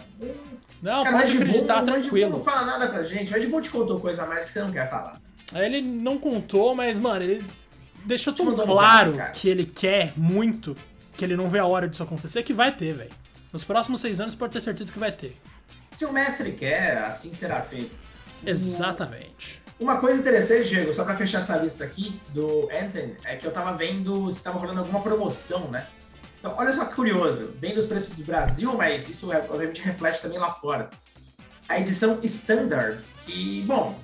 Não, 0.81 1.03
Cara, 1.03 1.17
pode 1.19 1.31
Red 1.31 1.37
Bull- 1.37 1.47
acreditar 1.47 1.73
o 1.75 1.77
Red 1.79 1.85
Bull 1.91 2.01
tranquilo. 2.01 2.29
não 2.31 2.43
fala 2.43 2.65
nada 2.65 2.87
pra 2.87 3.03
gente. 3.03 3.31
O 3.31 3.35
Red 3.35 3.47
Bull 3.47 3.61
te 3.61 3.69
contou 3.69 3.99
coisa 3.99 4.23
a 4.23 4.25
mais 4.25 4.43
que 4.45 4.51
você 4.51 4.61
não 4.61 4.71
quer 4.71 4.89
falar. 4.89 5.21
Ele 5.53 5.81
não 5.81 6.17
contou, 6.17 6.73
mas, 6.73 6.97
mano, 6.97 7.23
ele 7.23 7.45
deixou 8.05 8.33
tão 8.33 8.55
claro 8.55 9.13
cara. 9.15 9.29
que 9.31 9.47
ele 9.49 9.65
quer 9.65 10.13
muito, 10.17 10.75
que 11.17 11.23
ele 11.25 11.35
não 11.35 11.47
vê 11.47 11.59
a 11.59 11.65
hora 11.65 11.87
disso 11.87 12.01
acontecer, 12.03 12.41
que 12.43 12.53
vai 12.53 12.75
ter, 12.75 12.93
velho. 12.93 13.11
Nos 13.53 13.63
próximos 13.63 13.99
seis 14.01 14.19
anos 14.21 14.33
pode 14.33 14.53
ter 14.53 14.61
certeza 14.61 14.91
que 14.91 14.97
vai 14.97 15.11
ter. 15.11 15.35
Se 15.91 16.05
o 16.05 16.11
mestre 16.13 16.53
quer, 16.53 16.99
assim 17.03 17.33
será 17.33 17.61
feito. 17.61 17.91
Exatamente. 18.45 19.61
Uma 19.79 19.97
coisa 19.97 20.19
interessante, 20.19 20.69
Diego, 20.69 20.93
só 20.93 21.03
pra 21.03 21.15
fechar 21.17 21.39
essa 21.39 21.57
lista 21.57 21.83
aqui 21.83 22.19
do 22.29 22.69
Anthony, 22.71 23.15
é 23.25 23.35
que 23.35 23.45
eu 23.45 23.51
tava 23.51 23.73
vendo 23.75 24.31
se 24.31 24.41
tava 24.41 24.57
rolando 24.59 24.79
alguma 24.79 25.01
promoção, 25.01 25.67
né? 25.69 25.85
Então, 26.41 26.55
olha 26.57 26.73
só 26.73 26.85
que 26.85 26.95
curioso. 26.95 27.53
Vendo 27.59 27.77
os 27.77 27.85
preços 27.85 28.15
do 28.15 28.23
Brasil, 28.23 28.73
mas 28.75 29.07
isso 29.07 29.31
é, 29.31 29.37
obviamente 29.37 29.79
reflete 29.83 30.23
também 30.23 30.39
lá 30.39 30.51
fora. 30.51 30.89
A 31.69 31.79
edição 31.79 32.19
Standard, 32.23 32.99
que, 33.27 33.61
bom, 33.61 33.95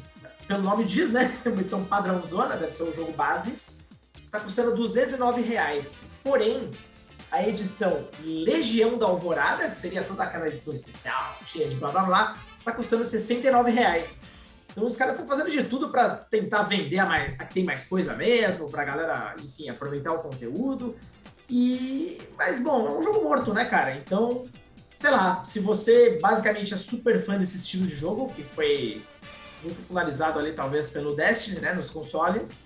pelo 0.48 0.62
nome 0.62 0.86
diz, 0.86 1.12
né? 1.12 1.36
Uma 1.44 1.60
edição 1.60 1.84
padrãozona, 1.84 2.56
deve 2.56 2.74
ser 2.74 2.84
um 2.84 2.94
jogo 2.94 3.12
base. 3.14 3.56
Está 4.22 4.40
custando 4.40 4.76
209 4.76 5.42
reais. 5.42 5.98
Porém, 6.24 6.70
a 7.32 7.48
edição 7.48 8.08
Legião 8.24 9.00
da 9.00 9.08
Alvorada, 9.08 9.68
que 9.70 9.78
seria 9.78 10.04
toda 10.04 10.22
aquela 10.24 10.48
edição 10.48 10.76
especial, 10.76 11.40
cheia 11.48 11.68
de 11.68 11.76
blá 11.76 11.90
blá 11.90 12.04
blá, 12.04 12.38
está 12.60 12.72
custando 12.72 13.04
69 13.04 13.72
reais. 13.72 14.26
Então 14.70 14.86
os 14.86 14.96
caras 14.96 15.16
estão 15.16 15.28
fazendo 15.28 15.50
de 15.50 15.64
tudo 15.64 15.90
para 15.90 16.10
tentar 16.18 16.62
vender 16.64 17.00
a, 17.00 17.06
mais, 17.08 17.34
a 17.40 17.46
que 17.46 17.56
tem 17.56 17.64
mais 17.64 17.84
coisa 17.86 18.14
mesmo, 18.14 18.70
pra 18.70 18.86
galera, 18.86 19.36
enfim, 19.44 19.70
aproveitar 19.70 20.14
o 20.14 20.20
conteúdo. 20.20 20.96
E. 21.50 22.20
Mas 22.38 22.62
bom, 22.62 22.88
é 22.88 22.92
um 22.98 23.02
jogo 23.02 23.24
morto, 23.24 23.54
né, 23.54 23.66
cara? 23.66 23.96
Então, 23.96 24.46
sei 24.96 25.10
lá, 25.10 25.44
se 25.44 25.60
você 25.60 26.18
basicamente 26.22 26.74
é 26.74 26.78
super 26.78 27.24
fã 27.24 27.38
desse 27.38 27.58
estilo 27.58 27.88
de 27.88 27.96
jogo, 27.96 28.32
que 28.34 28.44
foi 28.44 29.02
muito 29.64 29.82
popularizado 29.82 30.40
ali, 30.40 30.54
talvez, 30.54 30.90
pelo 30.90 31.16
Destiny, 31.16 31.60
né, 31.60 31.74
nos 31.74 31.90
consoles, 31.90 32.64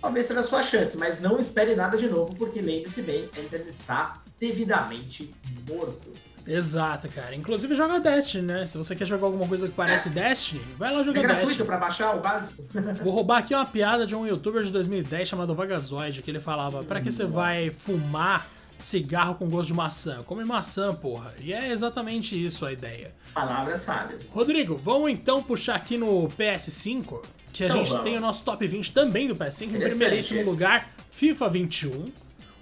talvez 0.00 0.26
seja 0.26 0.40
a 0.40 0.44
sua 0.44 0.62
chance, 0.62 0.96
mas 0.96 1.20
não 1.20 1.38
espere 1.38 1.74
nada 1.74 1.96
de 1.96 2.08
novo, 2.08 2.34
porque 2.34 2.60
lembre-se 2.60 3.02
bem, 3.02 3.28
Enter 3.36 3.66
está 3.68 4.22
devidamente 4.38 5.34
morto. 5.68 6.12
Exato, 6.50 7.08
cara. 7.08 7.34
Inclusive 7.34 7.74
joga 7.74 8.00
Destiny, 8.00 8.42
né? 8.46 8.66
Se 8.66 8.78
você 8.78 8.96
quer 8.96 9.04
jogar 9.06 9.26
alguma 9.26 9.46
coisa 9.46 9.68
que 9.68 9.74
parece 9.74 10.08
Destiny, 10.08 10.60
vai 10.78 10.92
lá 10.92 11.00
É 11.00 11.04
jogar 11.04 11.20
gratuito 11.22 11.46
Destiny. 11.48 11.66
para 11.66 11.76
baixar 11.78 12.16
o 12.16 12.20
básico? 12.20 12.64
Vou 13.04 13.12
roubar 13.12 13.38
aqui 13.38 13.54
uma 13.54 13.66
piada 13.66 14.06
de 14.06 14.16
um 14.16 14.26
youtuber 14.26 14.62
de 14.62 14.72
2010 14.72 15.28
chamado 15.28 15.54
Vagazoid, 15.54 16.22
que 16.22 16.30
ele 16.30 16.40
falava: 16.40 16.82
Pra 16.84 17.00
que 17.00 17.12
você 17.12 17.24
vai 17.26 17.68
fumar 17.70 18.48
cigarro 18.78 19.34
com 19.34 19.48
gosto 19.48 19.68
de 19.68 19.74
maçã. 19.74 20.22
Come 20.22 20.44
maçã, 20.44 20.94
porra. 20.94 21.34
E 21.40 21.52
é 21.52 21.70
exatamente 21.72 22.42
isso 22.42 22.64
a 22.64 22.72
ideia. 22.72 23.12
Palavras 23.34 23.80
sábias. 23.80 24.22
Rodrigo, 24.30 24.76
vamos 24.76 25.10
então 25.10 25.42
puxar 25.42 25.74
aqui 25.74 25.96
no 25.98 26.28
PS5, 26.38 27.20
que 27.52 27.64
a 27.64 27.66
Então 27.66 27.78
gente 27.78 27.88
vamos. 27.90 28.04
tem 28.04 28.16
o 28.16 28.20
nosso 28.20 28.42
top 28.44 28.66
20 28.66 28.92
também 28.92 29.26
do 29.28 29.34
PS5. 29.36 29.64
Em 29.74 29.80
primeiríssimo 29.80 30.40
esse. 30.40 30.48
lugar, 30.50 30.90
FIFA 31.10 31.48
21, 31.48 32.12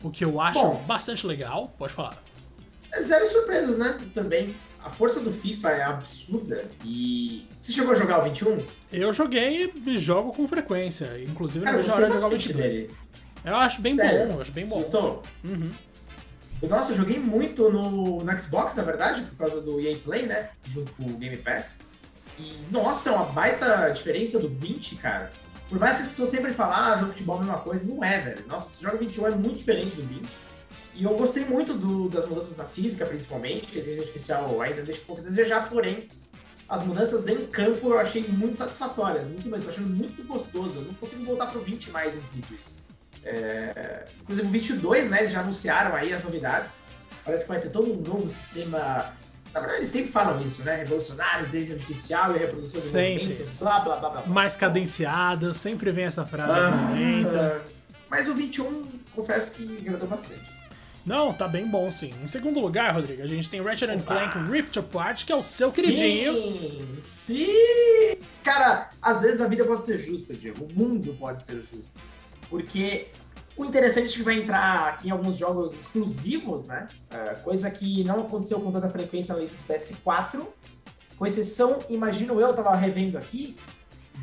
o 0.02 0.10
que 0.10 0.24
eu 0.24 0.40
acho 0.40 0.58
Bom. 0.60 0.82
bastante 0.86 1.26
legal. 1.26 1.72
Pode 1.78 1.92
falar. 1.92 2.16
É 2.96 3.02
Zero 3.02 3.30
surpresas, 3.30 3.78
né? 3.78 3.98
Também. 4.14 4.54
A 4.82 4.88
força 4.88 5.20
do 5.20 5.32
FIFA 5.32 5.70
é 5.70 5.82
absurda. 5.82 6.64
E. 6.84 7.46
Você 7.60 7.72
chegou 7.72 7.92
a 7.92 7.94
jogar 7.94 8.20
o 8.20 8.22
21? 8.24 8.58
Eu 8.92 9.12
joguei 9.12 9.72
e 9.84 9.98
jogo 9.98 10.32
com 10.32 10.48
frequência. 10.48 11.20
Inclusive, 11.22 11.64
não 11.64 11.72
Cara, 11.72 11.76
eu 11.76 11.82
vejo 11.82 11.94
a 11.94 11.96
hora 11.96 12.06
de 12.06 12.14
jogar 12.14 12.26
o 12.26 12.30
bastante 12.30 12.48
22. 12.48 12.74
dele. 12.74 12.90
Eu 13.44 13.56
acho 13.56 13.82
bem 13.82 13.96
Sério? 13.96 14.28
bom, 14.28 14.34
eu 14.34 14.40
acho 14.40 14.52
bem 14.52 14.66
bom. 14.66 14.80
Gostou? 14.80 15.22
Uhum. 15.44 15.70
Nossa, 16.62 16.92
eu 16.92 16.96
joguei 16.96 17.18
muito 17.18 17.70
no, 17.70 18.24
no 18.24 18.40
Xbox, 18.40 18.74
na 18.74 18.82
verdade, 18.82 19.22
por 19.22 19.36
causa 19.36 19.60
do 19.60 19.78
EA 19.78 19.96
Play, 19.98 20.26
né? 20.26 20.50
Junto 20.68 20.92
com 20.92 21.04
o 21.04 21.16
Game 21.16 21.36
Pass. 21.36 21.78
E, 22.38 22.56
nossa, 22.70 23.10
é 23.10 23.12
uma 23.12 23.26
baita 23.26 23.88
diferença 23.90 24.38
do 24.38 24.48
20, 24.48 24.96
cara. 24.96 25.30
Por 25.68 25.78
mais 25.78 25.96
que 25.96 26.04
as 26.04 26.08
pessoas 26.10 26.30
sempre 26.30 26.52
falam, 26.52 26.76
ah, 26.76 26.94
jogo 26.94 27.06
de 27.06 27.12
futebol 27.12 27.36
é 27.36 27.38
a 27.38 27.42
mesma 27.44 27.58
coisa, 27.58 27.84
não 27.84 28.02
é, 28.02 28.20
velho. 28.20 28.46
Nossa, 28.46 28.70
esse 28.70 28.82
jogo 28.82 28.98
21 28.98 29.26
é 29.26 29.30
muito 29.32 29.58
diferente 29.58 29.96
do 29.96 30.02
20. 30.02 30.28
E 30.96 31.04
eu 31.04 31.14
gostei 31.16 31.44
muito 31.44 31.74
do- 31.74 32.08
das 32.08 32.26
mudanças 32.26 32.56
na 32.56 32.64
física, 32.64 33.04
principalmente. 33.04 33.66
A 33.66 33.80
inteligência 33.80 34.02
artificial 34.02 34.60
ainda 34.62 34.82
deixa 34.82 35.02
um 35.02 35.04
pouco 35.04 35.20
a 35.22 35.24
desejar, 35.24 35.68
porém, 35.68 36.08
as 36.68 36.82
mudanças 36.84 37.26
em 37.28 37.46
campo 37.46 37.90
eu 37.90 37.98
achei 37.98 38.22
muito 38.26 38.56
satisfatórias, 38.56 39.26
muito 39.26 39.48
mais. 39.48 39.62
Eu 39.64 39.70
achei 39.70 39.84
muito 39.84 40.22
gostoso. 40.26 40.72
Eu 40.74 40.82
não 40.82 40.94
consigo 40.94 41.24
voltar 41.24 41.46
pro 41.46 41.60
20 41.60 41.90
mais, 41.90 42.14
inclusive. 42.16 42.58
É, 43.24 44.04
Inclusive 44.22 44.46
o 44.48 44.50
22, 44.50 45.10
né? 45.10 45.20
Eles 45.20 45.32
já 45.32 45.40
anunciaram 45.40 45.94
aí 45.94 46.12
as 46.12 46.22
novidades. 46.24 46.74
Parece 47.24 47.44
que 47.44 47.48
vai 47.48 47.60
ter 47.60 47.70
todo 47.70 47.92
um 47.92 47.96
novo 47.96 48.28
sistema. 48.28 49.12
Na 49.52 49.60
verdade, 49.60 49.80
eles 49.80 49.90
sempre 49.90 50.12
falam 50.12 50.40
isso, 50.44 50.62
né? 50.62 50.76
Revolucionário, 50.76 51.46
inteligência 51.46 51.74
artificial 51.76 52.36
e 52.36 52.38
reprodução 52.38 52.80
de 52.80 52.86
movimentos, 53.14 53.58
blá, 53.60 53.80
blá, 53.80 53.96
blá, 53.96 54.10
blá. 54.10 54.22
Mais 54.26 54.54
cadenciada, 54.56 55.52
sempre 55.52 55.90
vem 55.92 56.04
essa 56.04 56.24
frase 56.24 56.56
Ah. 56.58 57.60
Mas 58.08 58.28
o 58.28 58.34
21, 58.34 58.82
confesso 59.14 59.52
que 59.52 59.78
agradou 59.80 60.08
bastante. 60.08 60.55
Não, 61.06 61.32
tá 61.32 61.46
bem 61.46 61.68
bom 61.68 61.88
sim. 61.88 62.10
Em 62.20 62.26
segundo 62.26 62.58
lugar, 62.58 62.92
Rodrigo, 62.92 63.22
a 63.22 63.26
gente 63.28 63.48
tem 63.48 63.62
Ratchet 63.62 63.88
Opa. 63.92 64.02
Clank 64.02 64.50
Rift 64.50 64.76
Apart, 64.76 65.24
que 65.24 65.30
é 65.30 65.36
o 65.36 65.42
seu 65.42 65.70
queridinho. 65.70 66.34
Sim, 66.34 66.98
sim! 67.00 68.18
Cara, 68.42 68.90
às 69.00 69.22
vezes 69.22 69.40
a 69.40 69.46
vida 69.46 69.64
pode 69.64 69.84
ser 69.84 69.98
justa, 69.98 70.34
Diego. 70.34 70.64
O 70.64 70.72
mundo 70.76 71.16
pode 71.16 71.44
ser 71.44 71.58
justo. 71.58 71.84
Porque 72.50 73.06
o 73.56 73.64
interessante 73.64 74.14
é 74.14 74.16
que 74.16 74.22
vai 74.22 74.34
entrar 74.34 74.88
aqui 74.88 75.06
em 75.06 75.12
alguns 75.12 75.38
jogos 75.38 75.72
exclusivos, 75.74 76.66
né? 76.66 76.88
É, 77.08 77.34
coisa 77.36 77.70
que 77.70 78.02
não 78.02 78.22
aconteceu 78.22 78.60
com 78.60 78.72
tanta 78.72 78.90
frequência 78.90 79.32
do 79.32 79.48
PS4. 79.68 80.44
Com 81.16 81.24
exceção, 81.24 81.78
imagino 81.88 82.40
eu, 82.40 82.52
tava 82.52 82.74
revendo 82.74 83.16
aqui, 83.16 83.56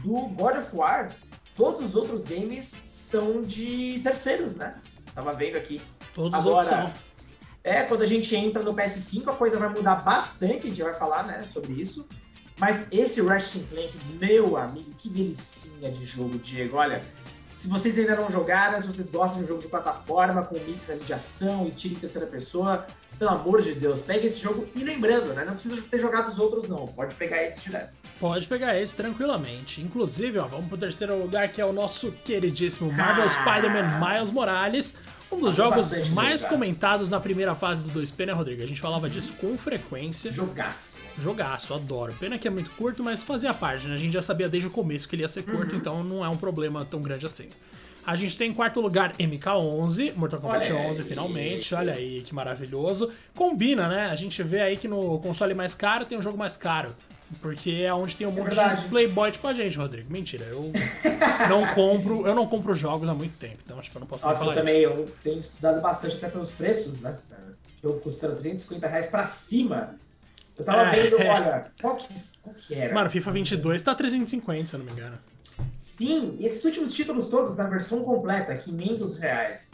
do 0.03 0.27
God 0.27 0.57
of 0.57 0.67
War. 0.75 1.11
Todos 1.55 1.81
os 1.81 1.95
outros 1.95 2.25
games 2.25 2.75
são 2.83 3.41
de 3.41 4.01
terceiros, 4.03 4.53
né? 4.53 4.75
Tava 5.15 5.33
vendo 5.33 5.55
aqui. 5.55 5.81
Todos 6.13 6.37
os 6.37 6.45
Agora, 6.45 6.55
outros 6.55 6.67
são. 6.67 6.93
É, 7.63 7.83
quando 7.83 8.01
a 8.01 8.05
gente 8.05 8.35
entra 8.35 8.61
no 8.61 8.73
PS5, 8.73 9.27
a 9.29 9.33
coisa 9.33 9.57
vai 9.57 9.69
mudar 9.69 9.95
bastante, 9.95 10.67
a 10.67 10.69
gente 10.69 10.83
vai 10.83 10.93
falar, 10.93 11.23
né, 11.23 11.47
sobre 11.53 11.73
isso. 11.73 12.05
Mas 12.57 12.87
esse 12.91 13.21
Ratchet 13.21 13.65
Clank, 13.69 13.93
meu 14.19 14.57
amigo, 14.57 14.91
que 14.97 15.09
delicinha 15.09 15.89
de 15.89 16.05
jogo, 16.05 16.37
Diego. 16.37 16.77
Olha, 16.77 17.01
se 17.55 17.67
vocês 17.67 17.97
ainda 17.97 18.15
não 18.15 18.29
jogaram, 18.29 18.79
se 18.81 18.87
vocês 18.87 19.09
gostam 19.09 19.39
de 19.39 19.45
um 19.45 19.47
jogo 19.47 19.61
de 19.61 19.67
plataforma, 19.67 20.43
com 20.43 20.59
mix 20.59 20.89
ali 20.89 20.99
de 20.99 21.13
ação 21.13 21.67
e 21.67 21.71
tiro 21.71 21.95
em 21.95 21.99
terceira 21.99 22.27
pessoa, 22.27 22.85
pelo 23.17 23.31
amor 23.31 23.61
de 23.61 23.73
Deus, 23.73 24.01
pegue 24.01 24.27
esse 24.27 24.39
jogo. 24.39 24.67
E 24.75 24.83
lembrando, 24.83 25.33
né, 25.33 25.45
não 25.45 25.53
precisa 25.53 25.81
ter 25.81 25.99
jogado 25.99 26.31
os 26.31 26.39
outros 26.39 26.67
não, 26.67 26.85
pode 26.87 27.15
pegar 27.15 27.41
esse 27.43 27.59
direto. 27.61 27.93
Pode 28.19 28.47
pegar 28.47 28.79
esse 28.79 28.95
tranquilamente. 28.95 29.81
Inclusive, 29.81 30.39
ó, 30.39 30.45
vamos 30.45 30.67
pro 30.67 30.77
terceiro 30.77 31.17
lugar, 31.17 31.47
que 31.49 31.59
é 31.61 31.65
o 31.65 31.73
nosso 31.73 32.11
queridíssimo 32.23 32.91
Marvel 32.91 33.25
Ah. 33.25 33.29
Spider-Man 33.29 33.99
Miles 33.99 34.31
Morales. 34.31 34.95
Um 35.33 35.39
dos 35.39 35.55
jogos 35.55 35.89
bastante 35.89 36.11
mais 36.11 36.41
cara. 36.41 36.53
comentados 36.53 37.09
na 37.09 37.19
primeira 37.19 37.55
fase 37.55 37.87
do 37.87 37.99
2P, 38.01 38.25
né, 38.27 38.33
Rodrigo? 38.33 38.61
A 38.63 38.65
gente 38.65 38.79
falava 38.81 39.09
disso 39.09 39.33
com 39.33 39.57
frequência. 39.57 40.31
Jogaço. 40.31 40.93
Jogaço, 41.19 41.73
adoro. 41.73 42.13
Pena 42.19 42.37
que 42.37 42.47
é 42.47 42.51
muito 42.51 42.69
curto, 42.71 43.03
mas 43.03 43.21
fazia 43.23 43.53
parte, 43.53 43.87
né? 43.87 43.93
A 43.93 43.97
gente 43.97 44.13
já 44.13 44.21
sabia 44.21 44.49
desde 44.49 44.67
o 44.67 44.71
começo 44.71 45.07
que 45.07 45.15
ele 45.15 45.21
ia 45.23 45.27
ser 45.27 45.41
Uhum. 45.47 45.55
curto, 45.57 45.75
então 45.75 46.03
não 46.03 46.23
é 46.23 46.29
um 46.29 46.37
problema 46.37 46.85
tão 46.85 47.01
grande 47.01 47.25
assim. 47.25 47.49
A 48.05 48.15
gente 48.15 48.37
tem 48.37 48.49
em 48.51 48.53
quarto 48.53 48.81
lugar 48.81 49.13
MK11, 49.17 50.13
Mortal 50.15 50.41
Kombat 50.41 50.71
Olha 50.73 50.81
11, 50.89 51.01
aí. 51.01 51.07
finalmente. 51.07 51.73
Olha 51.73 51.93
aí, 51.93 52.21
que 52.21 52.33
maravilhoso. 52.35 53.09
Combina, 53.33 53.87
né? 53.87 54.07
A 54.09 54.15
gente 54.15 54.41
vê 54.43 54.61
aí 54.61 54.75
que 54.77 54.87
no 54.89 55.19
console 55.19 55.53
mais 55.53 55.73
caro 55.73 56.05
tem 56.05 56.17
um 56.17 56.21
jogo 56.21 56.37
mais 56.37 56.57
caro. 56.57 56.95
Porque 57.41 57.71
é 57.83 57.93
onde 57.93 58.15
tem 58.15 58.27
um 58.27 58.31
monte 58.31 58.55
de 58.55 58.85
playboy 58.89 59.31
tipo 59.31 59.47
a 59.47 59.53
gente, 59.53 59.77
Rodrigo. 59.77 60.11
Mentira, 60.11 60.45
eu 60.45 60.71
não 61.49 61.67
compro, 61.73 62.25
eu 62.27 62.35
não 62.35 62.47
compro 62.47 62.73
jogos 62.75 63.07
há 63.09 63.13
muito 63.13 63.37
tempo, 63.37 63.57
então 63.65 63.79
tipo, 63.81 63.97
eu 63.97 64.01
não 64.01 64.07
posso 64.07 64.25
Nossa, 64.25 64.39
eu 64.39 64.43
falar 64.45 64.55
também 64.55 64.77
eu 64.81 65.11
tenho 65.23 65.39
estudado 65.39 65.81
bastante 65.81 66.15
até 66.17 66.29
pelos 66.29 66.49
preços, 66.51 66.99
né? 66.99 67.17
Jogo 67.81 67.99
custando 67.99 68.35
250 68.35 68.87
reais 68.87 69.07
pra 69.07 69.27
cima. 69.27 69.95
Eu 70.57 70.63
tava 70.63 70.83
É. 70.83 70.95
vendo, 70.95 71.15
olha, 71.27 71.65
qual 71.81 71.95
que, 71.97 72.07
qual 72.41 72.55
que 72.55 72.73
era? 72.75 72.85
isso. 72.85 72.93
Mano, 72.93 73.09
FIFA 73.09 73.31
22 73.31 73.81
tá 73.81 73.93
350, 73.95 74.67
se 74.67 74.75
eu 74.75 74.79
não 74.79 74.85
me 74.85 74.91
engano. 74.91 75.17
Sim, 75.77 76.37
esses 76.39 76.63
últimos 76.63 76.93
títulos 76.93 77.27
todos 77.27 77.55
na 77.55 77.65
versão 77.65 78.03
completa, 78.03 78.55
500 78.55 79.17
reais. 79.17 79.71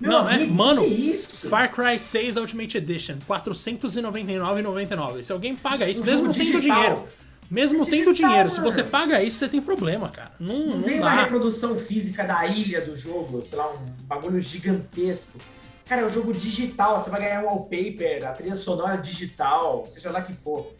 Meu 0.00 0.10
Não, 0.10 0.28
é, 0.28 0.34
amigo, 0.34 0.54
mano, 0.54 0.82
que 0.84 0.88
isso? 0.94 1.48
Far 1.48 1.70
Cry 1.72 1.98
6 1.98 2.36
Ultimate 2.36 2.76
Edition, 2.78 3.16
499,99. 3.28 5.22
Se 5.24 5.32
alguém 5.32 5.56
paga 5.56 5.88
isso, 5.88 6.02
Um 6.02 6.06
mesmo 6.06 6.32
tendo 6.32 6.44
digital. 6.44 6.60
dinheiro. 6.80 7.08
Mesmo 7.48 7.84
Digital, 7.84 7.98
tendo 8.04 8.12
dinheiro, 8.14 8.50
se 8.50 8.58
mano. 8.58 8.70
você 8.72 8.82
paga 8.82 9.22
isso, 9.22 9.38
você 9.38 9.48
tem 9.48 9.62
problema, 9.62 10.08
cara. 10.08 10.32
Não, 10.40 10.58
Não 10.58 10.76
não 10.78 10.82
tem 10.82 10.98
uma 10.98 11.10
dá. 11.14 11.22
reprodução 11.22 11.76
física 11.78 12.24
da 12.24 12.44
ilha 12.44 12.84
do 12.84 12.96
jogo, 12.96 13.44
sei 13.46 13.56
lá, 13.56 13.72
um 13.72 13.76
bagulho 14.02 14.40
gigantesco. 14.40 15.38
Cara, 15.84 16.02
é 16.02 16.06
um 16.06 16.10
jogo 16.10 16.34
digital, 16.34 16.98
você 16.98 17.08
vai 17.08 17.20
ganhar 17.20 17.42
um 17.42 17.46
wallpaper, 17.46 18.26
a 18.26 18.32
trilha 18.32 18.56
sonora 18.56 18.96
digital, 18.96 19.86
seja 19.88 20.10
lá 20.10 20.22
que 20.22 20.32
for. 20.32 20.72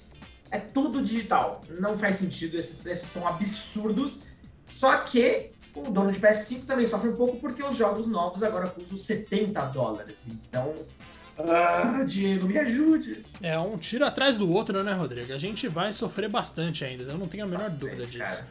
É 0.51 0.59
tudo 0.59 1.01
digital. 1.03 1.61
Não 1.79 1.97
faz 1.97 2.17
sentido, 2.17 2.57
esses 2.59 2.81
preços 2.81 3.11
são 3.11 3.25
absurdos. 3.29 4.19
Só 4.69 4.97
que 4.99 5.53
o 5.77 5.91
dono 5.91 6.11
de 6.11 6.19
PS5 6.19 6.65
também 6.65 6.87
sofre 6.87 7.11
um 7.11 7.17
pouco 7.17 7.37
porque 7.39 7.63
os 7.63 7.77
jogos 7.77 8.07
novos 8.07 8.43
agora 8.43 8.69
custam 8.69 8.99
70 8.99 9.61
dólares. 9.67 10.27
Então, 10.29 10.75
ah, 11.39 12.03
Diego, 12.07 12.47
me 12.47 12.59
ajude. 12.59 13.25
É 13.43 13.59
um 13.59 13.77
tiro 13.77 14.05
atrás 14.05 14.39
do 14.39 14.51
outro, 14.51 14.83
né, 14.83 14.93
Rodrigo? 14.93 15.33
A 15.33 15.39
gente 15.39 15.69
vai 15.69 15.93
sofrer 15.93 16.29
bastante 16.29 16.85
ainda, 16.85 17.05
eu 17.05 17.19
não 17.19 17.29
tenho 17.29 17.45
a 17.45 17.47
menor 17.47 17.65
Bastante, 17.65 17.81
dúvida 17.81 18.07
disso. 18.07 18.39
cara. 18.39 18.49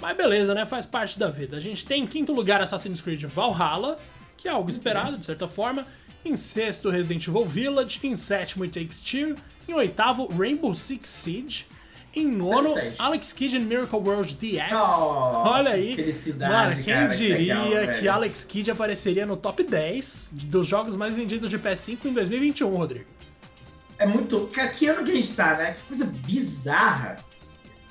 Mas 0.00 0.16
beleza, 0.16 0.54
né? 0.54 0.64
Faz 0.64 0.86
parte 0.86 1.18
da 1.18 1.28
vida. 1.28 1.56
A 1.56 1.60
gente 1.60 1.84
tem 1.84 2.04
em 2.04 2.06
quinto 2.06 2.32
lugar 2.32 2.60
Assassin's 2.60 3.00
Creed 3.00 3.24
Valhalla, 3.24 3.96
que 4.36 4.46
é 4.46 4.50
algo 4.52 4.70
esperado, 4.70 5.18
de 5.18 5.26
certa 5.26 5.48
forma. 5.48 5.84
Em 6.24 6.36
sexto, 6.36 6.88
Resident 6.88 7.26
Evil 7.26 7.44
Village. 7.44 7.98
Em 8.04 8.14
sétimo, 8.14 8.62
It 8.62 8.78
Takes 8.78 9.00
Two. 9.00 9.34
Em 9.66 9.74
oitavo, 9.74 10.28
Rainbow 10.28 10.72
Six 10.72 11.08
Siege. 11.08 11.66
Em 12.14 12.26
nono. 12.26 12.74
Alex 12.98 13.32
Kidd 13.32 13.56
in 13.56 13.60
Miracle 13.60 13.98
World 13.98 14.34
DX. 14.34 14.72
Oh, 14.72 15.48
Olha 15.48 15.72
que 15.72 15.76
aí. 15.76 15.94
felicidade, 15.94 16.52
Mano, 16.52 16.82
quem 16.82 16.94
cara, 16.94 17.08
que 17.08 17.16
diria 17.16 17.62
legal, 17.62 17.94
que. 17.94 18.08
Alex 18.08 18.44
Kidd 18.44 18.70
apareceria 18.70 19.26
no 19.26 19.36
top 19.36 19.62
10 19.62 20.30
dos 20.32 20.66
jogos 20.66 20.96
mais 20.96 21.16
vendidos 21.16 21.50
de 21.50 21.58
PS5 21.58 22.06
em 22.06 22.12
2021, 22.12 22.70
Rodrigo? 22.70 23.06
É 23.98 24.06
muito. 24.06 24.48
Que 24.76 24.86
ano 24.86 25.04
que 25.04 25.10
a 25.10 25.14
gente 25.14 25.32
tá, 25.34 25.54
né? 25.54 25.72
Que 25.74 25.82
coisa 25.88 26.04
bizarra. 26.04 27.16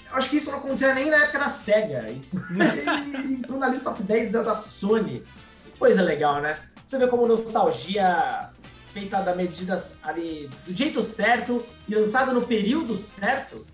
Eu 0.09 0.17
acho 0.17 0.29
que 0.29 0.37
isso 0.37 0.49
não 0.49 0.59
acontecia 0.59 0.93
nem 0.93 1.09
na 1.09 1.17
época 1.17 1.39
da 1.39 1.49
SEGA. 1.49 2.05
Entrou 3.29 3.59
na 3.59 3.67
lista 3.67 3.91
top 3.91 4.03
10 4.03 4.31
da, 4.31 4.41
da 4.41 4.55
Sony. 4.55 5.23
Que 5.65 5.77
coisa 5.77 6.01
legal, 6.01 6.41
né? 6.41 6.57
Você 6.87 6.97
vê 6.97 7.07
como 7.07 7.27
nostalgia 7.27 8.49
feita 8.93 9.21
da 9.21 9.35
medida 9.35 9.75
ali 10.01 10.49
do 10.65 10.73
jeito 10.73 11.03
certo 11.03 11.63
e 11.87 11.93
lançada 11.93 12.31
no 12.31 12.41
período 12.41 12.95
certo 12.95 13.65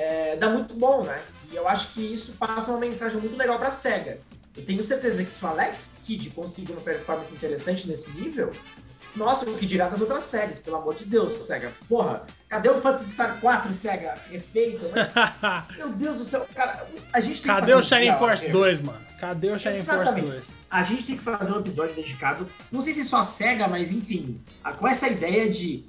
é, 0.00 0.36
dá 0.36 0.48
muito 0.48 0.72
bom, 0.74 1.02
né? 1.04 1.20
E 1.52 1.56
eu 1.56 1.68
acho 1.68 1.92
que 1.92 2.00
isso 2.00 2.32
passa 2.38 2.70
uma 2.70 2.80
mensagem 2.80 3.18
muito 3.18 3.36
legal 3.36 3.58
pra 3.58 3.70
SEGA. 3.70 4.18
Eu 4.56 4.64
tenho 4.64 4.82
certeza 4.82 5.22
que 5.22 5.30
se 5.30 5.44
o 5.44 5.48
Alex 5.48 5.90
Kidd 6.04 6.30
conseguir 6.30 6.72
uma 6.72 6.80
performance 6.80 7.32
interessante 7.34 7.86
nesse 7.86 8.10
nível, 8.12 8.50
nossa, 9.14 9.48
o 9.48 9.58
que 9.58 9.66
dirá 9.66 9.88
das 9.88 10.00
outras 10.00 10.24
séries, 10.24 10.58
pelo 10.60 10.76
amor 10.76 10.94
de 10.94 11.04
Deus, 11.04 11.44
SEGA. 11.46 11.72
Porra, 11.88 12.22
cadê 12.48 12.68
o 12.68 12.80
Phantasy 12.80 13.12
Star 13.12 13.38
4, 13.40 13.74
SEGA? 13.74 14.14
Refeito, 14.30 14.86
mas, 14.94 15.10
meu 15.76 15.88
Deus 15.90 16.16
do 16.18 16.24
céu, 16.24 16.46
cara, 16.54 16.86
a 17.12 17.20
gente 17.20 17.34
tem 17.34 17.42
que 17.42 17.46
Cadê 17.48 17.72
fazer 17.72 17.74
o 17.74 17.82
Shining 17.82 18.18
Force 18.18 18.46
eu- 18.46 18.52
2, 18.52 18.80
mano? 18.80 18.98
Cadê 19.20 19.50
o 19.50 19.58
Shining 19.58 19.82
Force 19.84 20.00
Exatamente. 20.02 20.30
2? 20.30 20.58
A 20.70 20.82
gente 20.82 21.02
tem 21.04 21.16
que 21.16 21.22
fazer 21.24 21.52
um 21.52 21.60
episódio 21.60 21.94
dedicado, 21.94 22.48
não 22.72 22.80
sei 22.80 22.94
se 22.94 23.04
só 23.04 23.18
a 23.18 23.24
SEGA, 23.24 23.68
mas 23.68 23.92
enfim, 23.92 24.40
a- 24.64 24.72
com 24.72 24.86
essa 24.88 25.08
ideia 25.08 25.50
de 25.50 25.84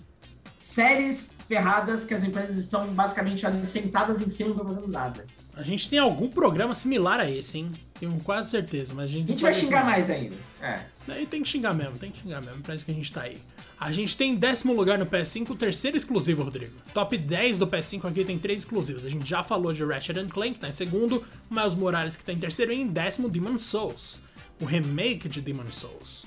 séries 0.59 1.30
ferradas 1.51 2.05
que 2.05 2.13
as 2.13 2.23
empresas 2.23 2.55
estão 2.55 2.87
basicamente 2.93 3.45
ali 3.45 3.67
sentadas 3.67 4.21
em 4.21 4.29
cima 4.29 4.51
e 4.51 4.53
não 4.53 4.61
estão 4.61 4.73
fazendo 4.73 4.89
nada. 4.89 5.25
A 5.53 5.61
gente 5.63 5.89
tem 5.89 5.99
algum 5.99 6.29
programa 6.29 6.73
similar 6.73 7.19
a 7.19 7.29
esse, 7.29 7.57
hein? 7.57 7.71
Tenho 7.99 8.17
quase 8.21 8.49
certeza, 8.49 8.93
mas 8.93 9.09
a 9.09 9.11
gente 9.11 9.25
A 9.25 9.27
gente 9.27 9.43
vai 9.43 9.53
xingar 9.53 9.83
mais 9.83 10.09
ainda. 10.09 10.35
É. 10.61 10.79
Aí 11.09 11.25
tem 11.25 11.43
que 11.43 11.49
xingar 11.49 11.73
mesmo, 11.73 11.97
tem 11.97 12.09
que 12.09 12.21
xingar 12.21 12.41
mesmo, 12.41 12.61
parece 12.63 12.85
que 12.85 12.91
a 12.91 12.93
gente 12.93 13.11
tá 13.11 13.23
aí. 13.23 13.37
A 13.77 13.91
gente 13.91 14.15
tem 14.15 14.31
em 14.31 14.35
décimo 14.35 14.71
lugar 14.71 14.97
no 14.97 15.05
PS5 15.05 15.49
o 15.49 15.55
terceiro 15.55 15.97
exclusivo, 15.97 16.41
Rodrigo. 16.41 16.73
Top 16.93 17.17
10 17.17 17.57
do 17.57 17.67
PS5 17.67 18.05
aqui 18.07 18.23
tem 18.23 18.39
três 18.39 18.61
exclusivos. 18.61 19.05
A 19.05 19.09
gente 19.09 19.27
já 19.27 19.43
falou 19.43 19.73
de 19.73 19.83
Ratchet 19.83 20.25
Clank, 20.29 20.53
que 20.53 20.59
tá 20.59 20.69
em 20.69 20.73
segundo, 20.73 21.21
Miles 21.49 21.75
Morales, 21.75 22.15
que 22.15 22.23
tá 22.23 22.31
em 22.31 22.39
terceiro, 22.39 22.71
e 22.71 22.79
em 22.79 22.87
décimo, 22.87 23.29
Demon 23.29 23.57
Souls. 23.57 24.19
O 24.61 24.63
remake 24.63 25.27
de 25.27 25.41
Demon 25.41 25.69
Souls. 25.69 26.25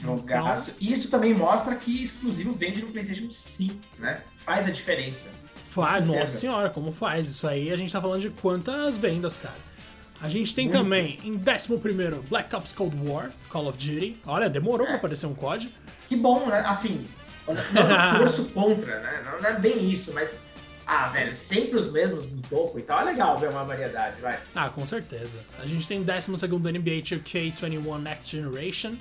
Jogaço. 0.00 0.70
Então, 0.70 0.94
Isso 0.94 1.08
também 1.08 1.34
mostra 1.34 1.74
que 1.74 2.02
exclusivo 2.02 2.52
vende 2.52 2.80
no 2.82 2.88
PlayStation 2.88 3.30
5, 3.30 3.74
né? 3.98 4.22
Faz 4.44 4.66
a 4.66 4.70
diferença. 4.70 5.30
Faz, 5.54 6.06
nossa 6.06 6.28
senhora, 6.28 6.70
como 6.70 6.92
faz? 6.92 7.28
Isso 7.28 7.48
aí 7.48 7.72
a 7.72 7.76
gente 7.76 7.92
tá 7.92 8.00
falando 8.00 8.20
de 8.20 8.30
quantas 8.30 8.96
vendas, 8.96 9.36
cara. 9.36 9.74
A 10.20 10.28
gente 10.28 10.54
tem 10.54 10.66
Muitas. 10.66 10.80
também 10.80 11.18
em 11.24 11.34
11 11.34 12.20
Black 12.28 12.54
Ops 12.54 12.72
Cold 12.72 12.96
War, 13.04 13.30
Call 13.48 13.68
of 13.68 13.76
Duty. 13.76 14.20
Olha, 14.24 14.48
demorou 14.48 14.86
é. 14.86 14.90
pra 14.90 14.96
aparecer 14.96 15.26
um 15.26 15.34
COD. 15.34 15.70
Que 16.08 16.16
bom, 16.16 16.46
né? 16.46 16.60
Assim, 16.60 17.04
não 17.46 18.18
torço 18.18 18.44
contra, 18.46 19.00
né? 19.00 19.22
Não 19.40 19.48
é 19.48 19.58
bem 19.58 19.90
isso, 19.90 20.12
mas. 20.14 20.44
Ah, 20.86 21.08
velho, 21.08 21.34
sempre 21.34 21.78
os 21.78 21.90
mesmos 21.90 22.30
no 22.30 22.42
topo 22.42 22.78
e 22.78 22.82
tal. 22.82 23.00
É 23.00 23.04
legal 23.04 23.38
ver 23.38 23.48
uma 23.48 23.64
variedade, 23.64 24.20
vai. 24.20 24.38
Ah, 24.54 24.68
com 24.68 24.84
certeza. 24.84 25.40
A 25.58 25.66
gente 25.66 25.88
tem 25.88 26.02
12 26.02 26.30
NBA 26.30 27.02
2K21 27.02 28.02
Next 28.02 28.36
Generation. 28.36 28.94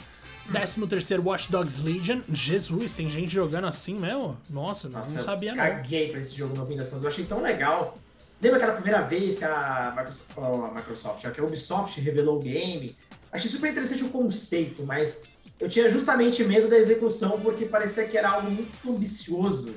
13 0.51 0.87
terceiro 0.87 1.23
Watch 1.23 1.51
Dogs 1.51 1.81
Legion. 1.81 2.21
Jesus, 2.31 2.93
tem 2.93 3.09
gente 3.09 3.33
jogando 3.33 3.65
assim 3.67 3.97
mesmo? 3.97 4.37
Nossa, 4.49 4.89
Nossa 4.89 5.15
não 5.15 5.21
sabia 5.21 5.55
não. 5.55 5.63
caguei 5.63 6.09
pra 6.09 6.19
esse 6.19 6.35
jogo 6.35 6.55
no 6.55 6.65
fim 6.65 6.75
das 6.75 6.89
contas. 6.89 7.03
Eu 7.03 7.09
achei 7.09 7.25
tão 7.25 7.41
legal. 7.41 7.97
Lembra 8.41 8.57
aquela 8.57 8.73
primeira 8.73 9.01
vez 9.03 9.37
que 9.37 9.45
a 9.45 9.93
Microsoft, 9.95 10.37
a 10.37 10.75
Microsoft, 10.75 11.31
que 11.31 11.39
a 11.39 11.43
Ubisoft 11.43 12.01
revelou 12.01 12.37
o 12.37 12.41
game? 12.41 12.95
Achei 13.31 13.49
super 13.49 13.71
interessante 13.71 14.03
o 14.03 14.09
conceito, 14.09 14.83
mas 14.83 15.23
eu 15.59 15.69
tinha 15.69 15.89
justamente 15.89 16.43
medo 16.43 16.67
da 16.67 16.77
execução 16.77 17.39
porque 17.39 17.65
parecia 17.65 18.05
que 18.05 18.17
era 18.17 18.31
algo 18.31 18.51
muito 18.51 18.91
ambicioso. 18.91 19.73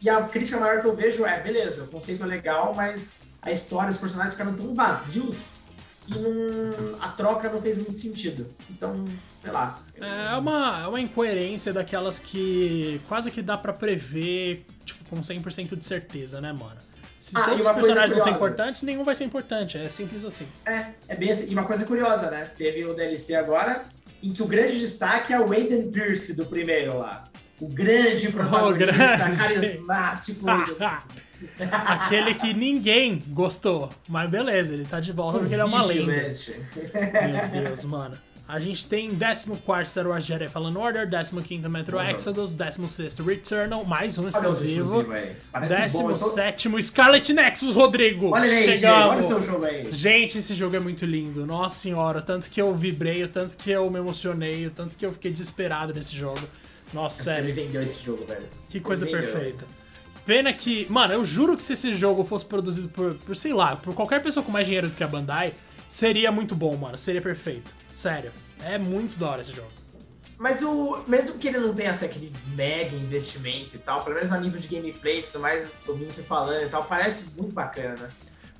E 0.00 0.08
a 0.08 0.22
crítica 0.22 0.60
maior 0.60 0.80
que 0.80 0.86
eu 0.86 0.94
vejo 0.94 1.26
é, 1.26 1.40
beleza, 1.40 1.82
o 1.82 1.88
conceito 1.88 2.22
é 2.22 2.26
legal, 2.26 2.72
mas 2.72 3.16
a 3.42 3.50
história, 3.50 3.90
os 3.90 3.98
personagens 3.98 4.34
ficaram 4.34 4.54
tão 4.54 4.72
vazios 4.74 5.36
não, 6.10 7.02
a 7.02 7.08
troca 7.08 7.48
não 7.48 7.60
fez 7.60 7.76
muito 7.76 7.98
sentido. 7.98 8.46
Então, 8.70 9.04
sei 9.42 9.50
lá. 9.50 9.78
É 9.96 10.36
uma, 10.36 10.82
é 10.82 10.86
uma 10.86 11.00
incoerência 11.00 11.72
daquelas 11.72 12.18
que 12.18 13.00
quase 13.08 13.30
que 13.30 13.42
dá 13.42 13.58
para 13.58 13.72
prever, 13.72 14.64
tipo, 14.84 15.04
com 15.04 15.20
100% 15.20 15.76
de 15.76 15.84
certeza, 15.84 16.40
né, 16.40 16.52
mano? 16.52 16.76
Se 17.18 17.36
ah, 17.36 17.42
todos 17.42 17.66
os 17.66 17.72
personagens 17.72 18.12
vão 18.12 18.20
ser 18.20 18.30
importantes, 18.30 18.82
nenhum 18.82 19.02
vai 19.02 19.14
ser 19.14 19.24
importante. 19.24 19.76
É 19.76 19.88
simples 19.88 20.24
assim. 20.24 20.46
É, 20.64 20.86
é 21.08 21.16
bem 21.16 21.30
assim. 21.30 21.50
E 21.50 21.52
uma 21.52 21.64
coisa 21.64 21.84
curiosa, 21.84 22.30
né? 22.30 22.50
Teve 22.56 22.84
o 22.84 22.94
DLC 22.94 23.34
agora, 23.34 23.82
em 24.22 24.32
que 24.32 24.42
o 24.42 24.46
grande 24.46 24.78
destaque 24.78 25.32
é 25.32 25.40
o 25.40 25.52
Aiden 25.52 25.90
Pierce 25.90 26.32
do 26.34 26.46
primeiro 26.46 26.98
lá. 26.98 27.24
O 27.60 27.66
grande 27.66 28.30
protagonista, 28.30 29.32
oh, 29.32 29.36
carismático. 29.36 30.46
Aquele 31.70 32.34
que 32.34 32.52
ninguém 32.52 33.22
gostou. 33.28 33.90
Mas 34.08 34.28
beleza, 34.30 34.74
ele 34.74 34.84
tá 34.84 35.00
de 35.00 35.12
volta 35.12 35.38
porque 35.38 35.54
ele 35.54 35.62
é 35.62 35.64
uma 35.64 35.82
lenda. 35.82 36.12
Meu 36.12 37.62
Deus, 37.62 37.84
mano. 37.84 38.18
A 38.48 38.58
gente 38.58 38.86
tem 38.86 39.14
14 39.14 39.90
Star 39.90 40.06
Wars 40.06 40.24
Jedi 40.24 40.48
Fallen 40.48 40.74
Order, 40.74 41.06
15 41.06 41.68
Metro 41.68 41.98
uhum. 41.98 42.08
Exodus, 42.08 42.54
16 42.54 43.18
Returnal, 43.18 43.84
mais 43.84 44.16
um 44.16 44.26
exclusivo. 44.26 45.04
17 45.60 46.70
tô... 46.70 46.80
Scarlet 46.80 47.30
Nexus, 47.34 47.74
Rodrigo. 47.74 48.30
Olha 48.30 48.50
aí, 48.50 48.64
Chegamos. 48.64 49.10
olha 49.10 49.18
o 49.18 49.22
seu 49.22 49.42
jogo 49.42 49.66
aí. 49.66 49.92
Gente, 49.92 50.38
esse 50.38 50.54
jogo 50.54 50.74
é 50.74 50.78
muito 50.78 51.04
lindo. 51.04 51.44
Nossa 51.44 51.78
senhora, 51.78 52.22
tanto 52.22 52.48
que 52.48 52.58
eu 52.58 52.74
vibrei, 52.74 53.22
o 53.22 53.28
tanto 53.28 53.54
que 53.54 53.70
eu 53.70 53.90
me 53.90 53.98
emocionei, 53.98 54.66
o 54.66 54.70
tanto 54.70 54.96
que 54.96 55.04
eu 55.04 55.12
fiquei 55.12 55.30
desesperado 55.30 55.92
nesse 55.92 56.16
jogo. 56.16 56.40
Nossa, 56.94 57.18
Você 57.18 57.24
sério. 57.24 57.54
Você 57.54 57.60
vendeu 57.60 57.82
esse 57.82 58.02
jogo, 58.02 58.24
velho. 58.24 58.46
Que 58.66 58.80
coisa 58.80 59.06
perfeita. 59.06 59.66
Pena 60.28 60.52
que, 60.52 60.86
mano, 60.92 61.14
eu 61.14 61.24
juro 61.24 61.56
que 61.56 61.62
se 61.62 61.72
esse 61.72 61.94
jogo 61.94 62.22
fosse 62.22 62.44
produzido 62.44 62.86
por, 62.90 63.14
por, 63.14 63.34
sei 63.34 63.54
lá, 63.54 63.76
por 63.76 63.94
qualquer 63.94 64.20
pessoa 64.22 64.44
com 64.44 64.52
mais 64.52 64.66
dinheiro 64.66 64.90
do 64.90 64.94
que 64.94 65.02
a 65.02 65.08
Bandai, 65.08 65.54
seria 65.88 66.30
muito 66.30 66.54
bom, 66.54 66.76
mano. 66.76 66.98
Seria 66.98 67.22
perfeito. 67.22 67.74
Sério. 67.94 68.30
É 68.62 68.76
muito 68.76 69.18
da 69.18 69.30
hora 69.30 69.40
esse 69.40 69.56
jogo. 69.56 69.70
Mas 70.36 70.60
o. 70.60 71.02
Mesmo 71.08 71.38
que 71.38 71.48
ele 71.48 71.56
não 71.56 71.74
tenha 71.74 71.92
assim, 71.92 72.04
aquele 72.04 72.30
mega 72.54 72.94
investimento 72.94 73.74
e 73.74 73.78
tal, 73.78 74.04
pelo 74.04 74.16
menos 74.16 74.30
a 74.30 74.38
nível 74.38 74.60
de 74.60 74.68
gameplay 74.68 75.20
e 75.20 75.22
tudo 75.22 75.40
mais, 75.40 75.66
ouvindo 75.86 76.12
você 76.12 76.22
falando 76.22 76.62
e 76.62 76.68
tal, 76.68 76.84
parece 76.84 77.24
muito 77.34 77.54
bacana, 77.54 77.94
né? 77.98 78.10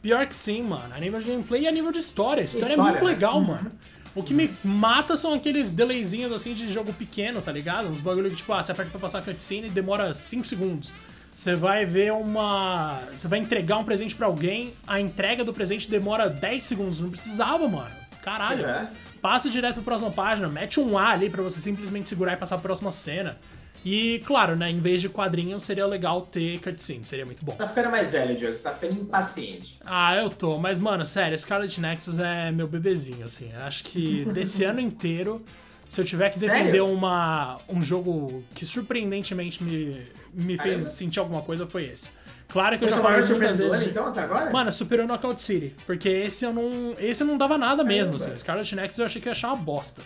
Pior 0.00 0.26
que 0.26 0.34
sim, 0.34 0.62
mano. 0.62 0.94
A 0.94 0.98
nível 0.98 1.20
de 1.20 1.26
gameplay 1.26 1.64
e 1.64 1.68
a 1.68 1.70
nível 1.70 1.92
de 1.92 1.98
história. 1.98 2.40
A 2.40 2.44
história, 2.44 2.66
história 2.66 2.80
é 2.80 2.90
muito 2.92 3.04
né? 3.04 3.10
legal, 3.10 3.36
uhum. 3.36 3.46
mano. 3.46 3.72
O 4.14 4.22
que 4.22 4.32
me 4.32 4.50
mata 4.64 5.18
são 5.18 5.34
aqueles 5.34 5.70
delayzinhos 5.70 6.32
assim 6.32 6.54
de 6.54 6.72
jogo 6.72 6.94
pequeno, 6.94 7.42
tá 7.42 7.52
ligado? 7.52 7.88
Uns 7.88 8.00
bagulho 8.00 8.30
que, 8.30 8.36
tipo, 8.36 8.54
ah, 8.54 8.62
você 8.62 8.72
aperta 8.72 8.90
pra 8.90 9.00
passar 9.00 9.18
a 9.18 9.22
cutscene 9.22 9.66
e 9.66 9.70
demora 9.70 10.14
5 10.14 10.46
segundos. 10.46 10.90
Você 11.38 11.54
vai 11.54 11.86
ver 11.86 12.12
uma. 12.12 13.00
Você 13.14 13.28
vai 13.28 13.38
entregar 13.38 13.78
um 13.78 13.84
presente 13.84 14.12
para 14.12 14.26
alguém, 14.26 14.74
a 14.84 14.98
entrega 14.98 15.44
do 15.44 15.54
presente 15.54 15.88
demora 15.88 16.28
10 16.28 16.64
segundos. 16.64 17.00
Não 17.00 17.10
precisava, 17.10 17.68
mano. 17.68 17.94
Caralho. 18.20 18.66
É. 18.66 18.90
Passa 19.22 19.48
direto 19.48 19.74
pra 19.74 19.84
próxima 19.84 20.10
página, 20.10 20.48
mete 20.48 20.80
um 20.80 20.98
A 20.98 21.10
ali 21.10 21.30
pra 21.30 21.40
você 21.40 21.60
simplesmente 21.60 22.08
segurar 22.08 22.32
e 22.32 22.36
passar 22.36 22.56
pra 22.56 22.64
próxima 22.64 22.90
cena. 22.90 23.38
E, 23.84 24.20
claro, 24.26 24.56
né, 24.56 24.68
em 24.68 24.80
vez 24.80 25.00
de 25.00 25.08
quadrinhos, 25.08 25.62
seria 25.62 25.86
legal 25.86 26.22
ter 26.22 26.58
cutscene, 26.58 27.04
seria 27.04 27.24
muito 27.24 27.44
bom. 27.44 27.52
Você 27.52 27.58
tá 27.58 27.68
ficando 27.68 27.90
mais 27.92 28.10
velho, 28.10 28.36
Diogo, 28.36 28.56
você 28.56 28.64
tá 28.64 28.74
ficando 28.74 29.00
impaciente. 29.00 29.78
Ah, 29.86 30.16
eu 30.16 30.30
tô, 30.30 30.58
mas, 30.58 30.80
mano, 30.80 31.06
sério, 31.06 31.38
Scarlet 31.38 31.80
Nexus 31.80 32.18
é 32.18 32.50
meu 32.50 32.66
bebezinho, 32.66 33.24
assim. 33.24 33.52
Acho 33.64 33.84
que 33.84 34.24
desse 34.34 34.64
ano 34.64 34.80
inteiro, 34.80 35.40
se 35.88 36.00
eu 36.00 36.04
tiver 36.04 36.30
que 36.30 36.38
defender 36.38 36.82
uma, 36.82 37.58
um 37.68 37.80
jogo 37.80 38.44
que 38.54 38.66
surpreendentemente 38.66 39.64
me, 39.64 40.06
me 40.32 40.58
fez 40.58 40.82
sentir 40.82 41.18
alguma 41.18 41.42
coisa, 41.42 41.66
foi 41.66 41.86
esse. 41.86 42.10
Claro 42.48 42.78
que 42.78 42.84
eu 42.84 42.88
já 42.88 43.00
falei 43.00 43.22
muitas 43.24 43.58
vezes. 43.58 43.88
Então, 43.88 44.06
até 44.06 44.20
agora? 44.20 44.50
Mano, 44.50 44.72
superou 44.72 45.06
Knockout 45.06 45.40
City. 45.40 45.74
Porque 45.84 46.08
esse 46.08 46.44
eu 46.44 46.52
não. 46.52 46.94
Esse 46.98 47.22
eu 47.22 47.26
não 47.26 47.36
dava 47.36 47.58
nada 47.58 47.84
mesmo, 47.84 48.14
assim. 48.14 48.34
Scarlet 48.36 48.74
Nexus 48.74 48.98
eu 48.98 49.06
achei 49.06 49.20
que 49.20 49.28
ia 49.28 49.32
achar 49.32 49.48
uma 49.48 49.56
bosta. 49.56 50.00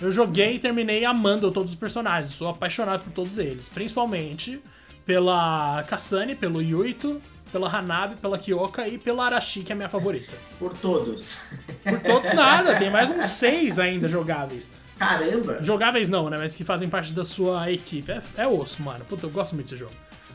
Eu 0.00 0.10
joguei 0.12 0.54
e 0.54 0.58
terminei 0.60 1.04
amando 1.04 1.50
todos 1.50 1.72
os 1.72 1.78
personagens. 1.78 2.32
Sou 2.32 2.48
apaixonado 2.48 3.02
por 3.02 3.12
todos 3.12 3.36
eles. 3.36 3.68
Principalmente 3.68 4.60
pela 5.04 5.82
Kasane, 5.88 6.36
pelo 6.36 6.62
Yuito, 6.62 7.20
pela 7.50 7.68
Hanabi, 7.68 8.16
pela 8.20 8.38
Kyoka 8.38 8.86
e 8.86 8.96
pela 8.96 9.26
Arashi, 9.26 9.62
que 9.62 9.72
é 9.72 9.74
a 9.74 9.76
minha 9.76 9.88
favorita. 9.88 10.34
Por 10.56 10.76
todos. 10.78 11.40
Por 11.82 11.98
todos 12.00 12.32
nada, 12.32 12.76
tem 12.76 12.90
mais 12.90 13.10
uns 13.10 13.26
seis 13.26 13.78
ainda 13.80 14.08
jogáveis. 14.08 14.70
Caramba! 14.98 15.58
Jogáveis 15.62 16.08
não, 16.08 16.28
né? 16.28 16.36
Mas 16.38 16.54
que 16.54 16.64
fazem 16.64 16.88
parte 16.88 17.12
da 17.12 17.24
sua 17.24 17.70
equipe. 17.70 18.10
É, 18.10 18.20
é 18.36 18.46
osso, 18.46 18.82
mano. 18.82 19.04
Puta, 19.04 19.26
eu 19.26 19.30
gosto 19.30 19.54
muito 19.54 19.66
desse 19.66 19.76
jogo. 19.76 19.92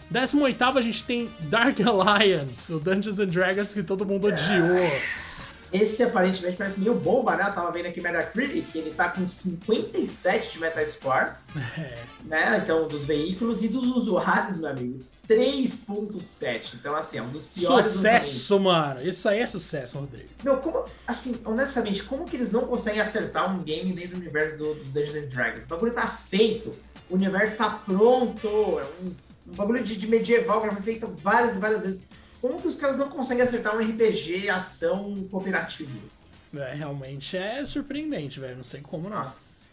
18 0.09 0.63
a 0.63 0.81
gente 0.81 1.03
tem 1.03 1.29
Dark 1.41 1.77
Alliance, 1.85 2.71
o 2.71 2.79
Dungeons 2.79 3.19
and 3.19 3.27
Dragons 3.27 3.73
que 3.73 3.83
todo 3.83 4.05
mundo 4.05 4.27
odiou. 4.27 4.91
Esse 5.73 6.03
aparentemente 6.03 6.55
parece 6.55 6.79
meio 6.79 6.93
bomba, 6.93 7.35
né? 7.35 7.47
Eu 7.47 7.53
tava 7.53 7.71
vendo 7.71 7.87
aqui 7.87 7.99
Metacritic, 7.99 8.75
ele 8.75 8.91
tá 8.91 9.09
com 9.09 9.25
57 9.25 10.51
de 10.51 10.59
Metascore, 10.59 11.31
é. 11.77 11.97
né? 12.23 12.61
Então, 12.63 12.87
dos 12.87 13.01
veículos 13.03 13.63
e 13.63 13.67
dos 13.67 13.87
usuários, 13.87 14.57
meu 14.57 14.69
amigo, 14.69 14.99
3.7. 15.27 16.75
Então, 16.75 16.95
assim, 16.95 17.17
é 17.17 17.23
um 17.23 17.29
dos 17.29 17.47
piores. 17.47 17.87
Sucesso, 17.87 18.59
mano! 18.59 19.01
Isso 19.01 19.27
aí 19.27 19.39
é 19.39 19.47
sucesso, 19.47 19.99
Rodrigo. 19.99 20.29
Meu, 20.43 20.57
como, 20.57 20.85
assim, 21.07 21.41
honestamente, 21.43 22.03
como 22.03 22.25
que 22.25 22.35
eles 22.35 22.51
não 22.51 22.67
conseguem 22.67 23.01
acertar 23.01 23.53
um 23.53 23.63
game 23.63 23.91
dentro 23.93 24.11
do 24.11 24.21
universo 24.21 24.57
do, 24.57 24.75
do 24.75 24.83
Dungeons 24.85 25.15
and 25.15 25.27
Dragons? 25.27 25.63
O 25.63 25.67
bagulho 25.67 25.93
tá 25.93 26.07
feito, 26.07 26.71
o 27.09 27.15
universo 27.15 27.57
tá 27.57 27.69
pronto, 27.69 28.47
é 28.79 28.85
um 29.03 29.11
um 29.47 29.55
bagulho 29.55 29.83
de, 29.83 29.95
de 29.95 30.07
medieval 30.07 30.61
que 30.61 30.67
já 30.67 30.73
foi 30.73 30.83
feito 30.83 31.07
várias 31.21 31.55
e 31.55 31.59
várias 31.59 31.81
vezes. 31.81 32.01
Como 32.43 32.61
que 32.61 32.67
os 32.67 32.75
caras 32.75 32.97
não 32.97 33.07
conseguem 33.07 33.41
acertar 33.41 33.73
um 33.73 33.79
RPG 33.79 34.49
ação 34.49 35.25
cooperativo? 35.31 35.97
É, 36.53 36.73
realmente 36.73 37.37
é 37.37 37.63
surpreendente, 37.63 38.37
velho. 38.37 38.57
Não 38.57 38.65
sei 38.65 38.81
como 38.81 39.09
não. 39.09 39.15
Nossa. 39.15 39.63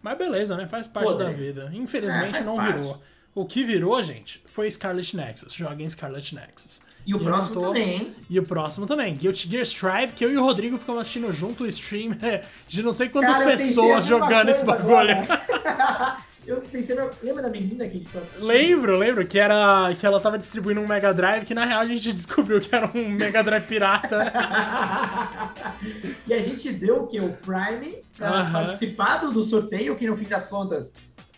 Mas 0.00 0.16
beleza, 0.16 0.56
né? 0.56 0.66
Faz 0.66 0.88
parte 0.88 1.12
Pô, 1.12 1.18
da 1.18 1.28
vida. 1.30 1.70
Infelizmente 1.74 2.38
é, 2.38 2.42
não 2.42 2.56
parte. 2.56 2.72
virou. 2.72 3.02
O 3.34 3.44
que 3.44 3.62
virou, 3.62 4.00
gente, 4.00 4.42
foi 4.46 4.70
Scarlet 4.70 5.14
Nexus. 5.14 5.52
Joguem 5.52 5.86
Scarlet 5.90 6.34
Nexus. 6.34 6.80
E 7.04 7.14
o 7.14 7.20
e 7.20 7.22
próximo 7.22 7.54
tô... 7.54 7.60
também, 7.66 7.90
hein? 7.90 8.14
E 8.30 8.38
o 8.38 8.44
próximo 8.44 8.86
também. 8.86 9.14
Guilty 9.14 9.50
Gear 9.50 9.62
Strive, 9.62 10.14
que 10.14 10.24
eu 10.24 10.32
e 10.32 10.38
o 10.38 10.42
Rodrigo 10.42 10.78
ficamos 10.78 11.02
assistindo 11.02 11.30
junto 11.34 11.64
o 11.64 11.66
stream 11.66 12.16
de 12.66 12.82
não 12.82 12.94
sei 12.94 13.10
quantas 13.10 13.36
Cara, 13.36 13.50
pessoas 13.50 14.06
jogando 14.06 14.48
esse 14.48 14.64
bagulho. 14.64 15.16
Eu 16.50 16.60
pensei, 16.62 16.96
lembra 17.22 17.42
da 17.42 17.48
menina 17.48 17.86
que 17.86 17.96
a 17.96 18.00
gente 18.00 18.44
Lembro, 18.44 18.96
lembro, 18.96 19.24
que 19.24 19.38
era 19.38 19.94
que 19.94 20.04
ela 20.04 20.18
tava 20.18 20.36
distribuindo 20.36 20.80
um 20.80 20.86
Mega 20.86 21.14
Drive, 21.14 21.44
que 21.44 21.54
na 21.54 21.64
real 21.64 21.80
a 21.80 21.86
gente 21.86 22.10
descobriu 22.12 22.60
que 22.60 22.74
era 22.74 22.90
um 22.92 23.08
Mega 23.08 23.40
Drive 23.40 23.66
pirata. 23.66 24.32
e 26.26 26.34
a 26.34 26.40
gente 26.40 26.72
deu 26.72 27.04
o 27.04 27.06
que? 27.06 27.20
O 27.20 27.32
Prime 27.34 28.02
pra 28.16 28.30
uh 28.30 28.46
-huh. 28.46 28.52
participar 28.52 29.18
do 29.18 29.44
sorteio, 29.44 29.94
que 29.94 30.08
no 30.08 30.16
fim 30.16 30.24
das 30.24 30.48
contas, 30.48 30.92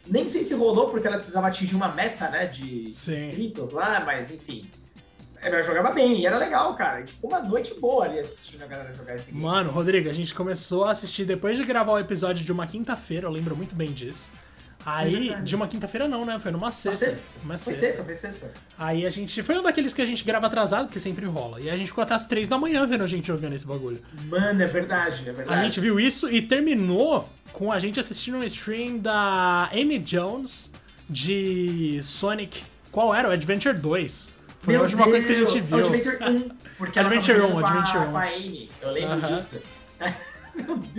nem 0.07 0.27
sei 0.29 0.45
se 0.45 0.55
rolou, 0.55 0.89
porque 0.89 1.07
ela 1.07 1.17
precisava 1.17 1.49
atingir 1.49 1.75
uma 1.75 1.89
meta, 1.89 2.31
né, 2.31 2.47
de 2.47 2.91
Sim. 2.95 3.13
inscritos 3.13 3.71
lá, 3.71 4.03
mas 4.05 4.31
enfim. 4.31 4.67
Ela 5.43 5.61
jogava 5.61 5.91
bem, 5.91 6.21
e 6.21 6.27
era 6.27 6.39
legal, 6.39 6.75
cara. 6.75 6.97
A 6.97 7.01
gente 7.01 7.13
ficou 7.13 7.29
uma 7.29 7.41
noite 7.41 7.75
boa 7.79 8.05
ali 8.07 8.19
assistindo 8.19 8.63
a 8.63 8.67
galera 8.67 8.95
jogar 8.95 9.17
esse 9.17 9.27
game. 9.27 9.43
Mano, 9.43 9.71
Rodrigo, 9.71 10.09
a 10.09 10.13
gente 10.13 10.33
começou 10.33 10.85
a 10.85 10.93
assistir 10.93 11.27
depois 11.27 11.59
de 11.59 11.65
gravar 11.65 11.93
o 11.93 11.99
episódio 11.99 12.43
de 12.43 12.53
uma 12.53 12.67
quinta-feira, 12.67 13.27
eu 13.27 13.31
lembro 13.31 13.55
muito 13.55 13.75
bem 13.75 13.93
disso. 13.93 14.31
Aí, 14.85 15.35
de 15.43 15.55
uma 15.55 15.69
quinta-feira 15.69 16.09
não, 16.09 16.25
né? 16.25 16.39
Foi 16.41 16.51
numa 16.51 16.71
sexta. 16.71 17.07
sexta? 17.07 17.23
Uma 17.45 17.57
Foi 17.57 17.75
sexta. 17.75 17.87
sexta, 17.87 18.05
foi 18.05 18.17
sexta. 18.17 18.51
Aí 18.79 19.07
a 19.07 19.11
gente. 19.11 19.43
Foi 19.43 19.57
um 19.59 19.63
daqueles 19.63 19.95
que 19.95 20.03
a 20.03 20.07
gente 20.07 20.25
grava 20.25 20.47
atrasado, 20.47 20.87
porque 20.87 20.99
sempre 20.99 21.25
rola. 21.27 21.61
E 21.61 21.71
a 21.71 21.77
gente 21.77 21.89
ficou 21.89 22.03
até 22.03 22.15
as 22.15 22.27
três 22.27 22.49
da 22.49 22.59
manhã 22.59 22.85
vendo 22.87 23.05
a 23.05 23.07
gente 23.07 23.27
jogando 23.27 23.53
esse 23.55 23.67
bagulho. 23.67 24.01
Mano, 24.27 24.63
é 24.63 24.67
verdade, 24.67 25.29
é 25.29 25.33
verdade. 25.33 25.59
A 25.59 25.63
gente 25.63 25.79
viu 25.81 26.01
isso 26.01 26.29
e 26.29 26.43
terminou 26.43 27.29
com 27.53 27.71
a 27.71 27.79
gente 27.79 28.01
assistindo 28.01 28.39
um 28.39 28.45
stream 28.45 28.99
da 28.99 29.69
Amy 29.73 29.99
Jones 29.99 30.71
de 31.09 31.99
Sonic. 32.03 32.63
Qual 32.91 33.15
era? 33.15 33.29
O 33.29 33.33
Adventure 33.33 33.79
2. 33.79 34.35
Foi 34.61 34.75
a 34.75 34.79
Meu 34.79 34.85
última 34.85 35.05
coisa 35.05 35.27
que 35.27 35.33
a 35.33 35.37
gente 35.37 35.61
Deus, 35.61 35.65
viu. 35.69 35.79
Adventure 35.79 36.17
1. 36.23 36.49
Porque 36.79 36.99
Adventure 36.99 37.39
tava 37.39 37.47
1, 37.47 37.51
jogando 37.51 37.53
com 37.53 37.59
a- 37.67 37.71
Adventure 37.81 38.05
1. 38.07 38.11
Com 38.11 38.17
a 38.19 38.23
Amy. 38.25 38.71
Eu 38.81 38.91
lembro 38.91 39.13
Aham. 39.27 39.37
disso. 39.37 39.57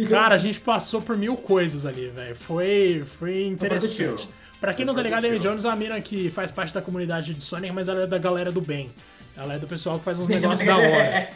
Cara, 0.09 0.35
a 0.35 0.37
gente 0.37 0.59
passou 0.59 1.01
por 1.01 1.15
mil 1.15 1.35
coisas 1.37 1.85
ali, 1.85 2.09
velho. 2.09 2.35
Foi, 2.35 3.03
foi 3.05 3.45
interessante. 3.45 4.27
Pra 4.59 4.73
quem 4.73 4.85
não 4.85 4.95
tá 4.95 5.01
ligado, 5.01 5.25
a 5.25 5.27
Amy. 5.27 5.39
Jones 5.39 5.65
é 5.65 5.67
uma 5.67 5.75
mina 5.75 5.99
que 5.99 6.31
faz 6.31 6.49
parte 6.49 6.73
da 6.73 6.81
comunidade 6.81 7.33
de 7.33 7.43
Sonic, 7.43 7.73
mas 7.73 7.89
ela 7.89 8.03
é 8.03 8.07
da 8.07 8.17
galera 8.17 8.51
do 8.51 8.61
bem. 8.61 8.91
Ela 9.35 9.55
é 9.55 9.59
do 9.59 9.67
pessoal 9.67 9.99
que 9.99 10.05
faz 10.05 10.19
uns 10.19 10.27
negócios 10.29 10.65
da 10.65 10.77
hora. 10.77 11.29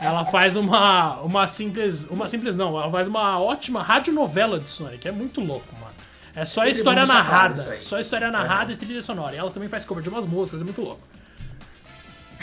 Ela 0.00 0.24
faz 0.24 0.56
uma, 0.56 1.20
uma 1.20 1.46
simples. 1.46 2.06
Uma 2.08 2.26
simples 2.26 2.56
não, 2.56 2.70
ela 2.80 2.90
faz 2.90 3.06
uma 3.06 3.40
ótima 3.40 3.82
radionovela 3.82 4.58
de 4.58 4.68
Sonic. 4.68 5.06
É 5.06 5.12
muito 5.12 5.40
louco, 5.40 5.72
mano. 5.78 5.94
É 6.34 6.44
só 6.44 6.62
Sempre 6.62 6.78
história 6.78 7.06
narrada. 7.06 7.78
Só 7.78 8.00
história 8.00 8.30
narrada 8.30 8.72
e 8.72 8.76
trilha 8.76 9.00
sonora. 9.00 9.36
E 9.36 9.38
ela 9.38 9.50
também 9.50 9.68
faz 9.68 9.84
cover 9.84 10.02
de 10.02 10.08
umas 10.08 10.26
músicas, 10.26 10.60
é 10.60 10.64
muito 10.64 10.82
louco. 10.82 11.06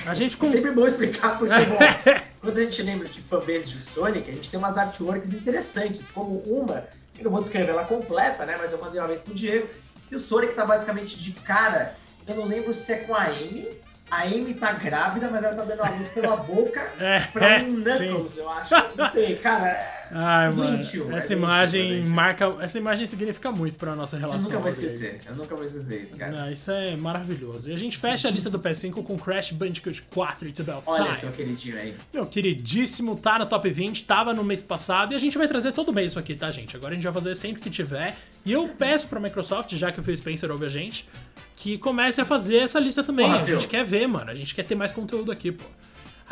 A 0.06 0.14
gente 0.14 0.38
com. 0.38 0.48
É 0.48 0.52
sempre 0.52 0.72
bom 0.72 0.88
explicar, 0.88 1.38
porque, 1.38 1.54
bom, 1.66 1.78
quando 2.42 2.58
a 2.58 2.62
gente 2.62 2.82
lembra 2.82 3.08
de 3.08 3.22
fanbase 3.22 3.70
de 3.70 3.80
Sonic, 3.80 4.30
a 4.30 4.34
gente 4.34 4.50
tem 4.50 4.58
umas 4.58 4.78
artworks 4.78 5.34
interessantes, 5.34 6.08
como 6.08 6.40
uma, 6.46 6.86
eu 7.18 7.26
não 7.26 7.32
vou 7.32 7.42
descrever 7.42 7.70
ela 7.72 7.86
completa, 7.86 8.46
né, 8.46 8.56
mas 8.58 8.72
eu 8.72 8.80
mandei 8.80 9.00
uma 9.00 9.08
vez 9.08 9.22
pro 9.22 9.34
Diego, 9.34 9.68
que 10.08 10.16
o 10.16 10.20
Sonic 10.20 10.54
tá 10.54 10.66
basicamente 10.66 11.18
de 11.20 11.32
cara, 11.34 11.96
eu 12.28 12.36
não 12.36 12.46
lembro 12.46 12.74
se 12.74 12.92
é 12.92 12.98
com 12.98 13.14
a 13.14 13.26
Amy, 13.26 13.68
a 14.10 14.24
Amy 14.24 14.54
tá 14.54 14.74
grávida, 14.74 15.30
mas 15.30 15.44
ela 15.44 15.56
tá 15.56 15.64
dando 15.64 15.82
a 15.82 15.90
luz 15.90 16.10
pela 16.10 16.36
boca 16.36 16.82
É, 17.00 17.20
pra 17.22 17.58
um 17.64 17.84
sim. 17.84 18.08
Knuckles, 18.08 18.38
eu 18.38 18.50
acho, 18.50 18.74
não 18.96 19.10
sei, 19.10 19.36
cara, 19.38 20.01
Ai, 20.14 20.52
mano. 20.52 20.80
essa 21.16 21.34
imagem 21.34 21.82
é 21.82 21.88
doentio. 21.96 22.10
marca. 22.12 22.56
Essa 22.60 22.78
imagem 22.78 23.06
significa 23.06 23.52
muito 23.52 23.78
pra 23.78 23.96
nossa 23.96 24.16
eu 24.16 24.20
relação. 24.20 24.50
nunca 24.50 24.60
vou 24.60 24.68
esquecer, 24.70 25.22
eu 25.28 25.36
nunca 25.36 25.56
vou 25.56 25.64
esquecer 25.66 26.04
isso, 26.04 26.18
cara. 26.18 26.32
Não, 26.32 26.52
isso 26.52 26.72
é 26.72 26.96
maravilhoso. 26.96 27.70
E 27.70 27.74
a 27.74 27.78
gente 27.78 27.98
fecha 27.98 28.28
a 28.28 28.32
lista 28.32 28.50
do 28.50 28.60
PS5 28.60 29.04
com 29.04 29.18
Crash 29.18 29.52
Bandicoot 29.52 30.02
4 30.14 30.48
It's 30.50 30.60
About 30.60 30.84
Olha 30.86 31.04
Time. 31.06 31.16
seu 31.16 31.32
queridinho 31.32 31.78
aí. 31.78 31.96
Meu 32.14 32.26
queridíssimo, 32.26 33.16
tá 33.16 33.40
no 33.40 33.46
top 33.46 33.70
20, 33.70 34.04
tava 34.06 34.34
no 34.34 34.44
mês 34.44 34.62
passado 34.62 35.14
e 35.14 35.16
a 35.16 35.20
gente 35.20 35.38
vai 35.38 35.48
trazer 35.48 35.72
todo 35.72 35.94
mês 35.94 36.12
isso 36.12 36.20
aqui, 36.20 36.36
tá, 36.36 36.52
gente? 36.52 36.76
Agora 36.76 36.92
a 36.92 36.96
gente 36.96 37.04
vai 37.04 37.14
fazer 37.14 37.36
sempre 37.36 37.62
que 37.62 37.70
tiver. 37.70 38.18
E 38.46 38.52
eu 38.52 38.68
peço 38.68 39.08
pra 39.08 39.20
Microsoft, 39.20 39.74
já 39.76 39.92
que 39.92 40.00
o 40.00 40.04
Phil 40.04 40.16
Spencer 40.18 40.52
ouve 40.52 40.66
a 40.66 40.70
gente, 40.70 41.08
que 41.56 41.78
comece 41.78 42.20
a 42.20 42.26
fazer 42.26 42.58
essa 42.58 42.80
lista 42.80 43.04
também. 43.04 43.26
Porra, 43.28 43.44
a 43.44 43.46
gente 43.46 43.68
quer 43.68 43.86
ver, 43.86 44.08
mano. 44.08 44.30
A 44.32 44.34
gente 44.34 44.56
quer 44.56 44.64
ter 44.64 44.74
mais 44.76 44.92
conteúdo 44.92 45.32
aqui, 45.32 45.52
pô. 45.52 45.64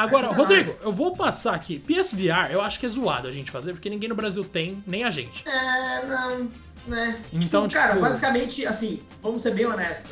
Agora, 0.02 0.28
É 0.28 0.34
Rodrigo, 0.34 0.74
eu 0.82 0.92
vou 0.94 1.14
passar 1.16 1.54
aqui. 1.54 1.78
PSVR, 1.78 2.52
eu 2.52 2.62
acho 2.62 2.80
que 2.80 2.86
é 2.86 2.90
zoado 2.90 3.28
a 3.28 3.32
gente 3.32 3.52
fazer, 3.52 3.74
porque 3.74 3.90
ninguém 3.90 4.08
no 4.08 4.16
Brasil 4.16 4.46
tem, 4.46 4.82
nem 4.88 5.04
a 5.04 5.10
gente. 5.10 5.44
É, 5.48 6.06
não, 6.06 6.50
né? 6.88 7.20
Então, 7.34 7.68
tipo, 7.68 7.80
cara, 7.82 7.94
tipo- 7.96 8.06
basicamente, 8.06 8.66
assim, 8.66 9.02
vamos 9.22 9.44
ser 9.44 9.54
bem 9.54 9.66
honestos. 9.66 10.10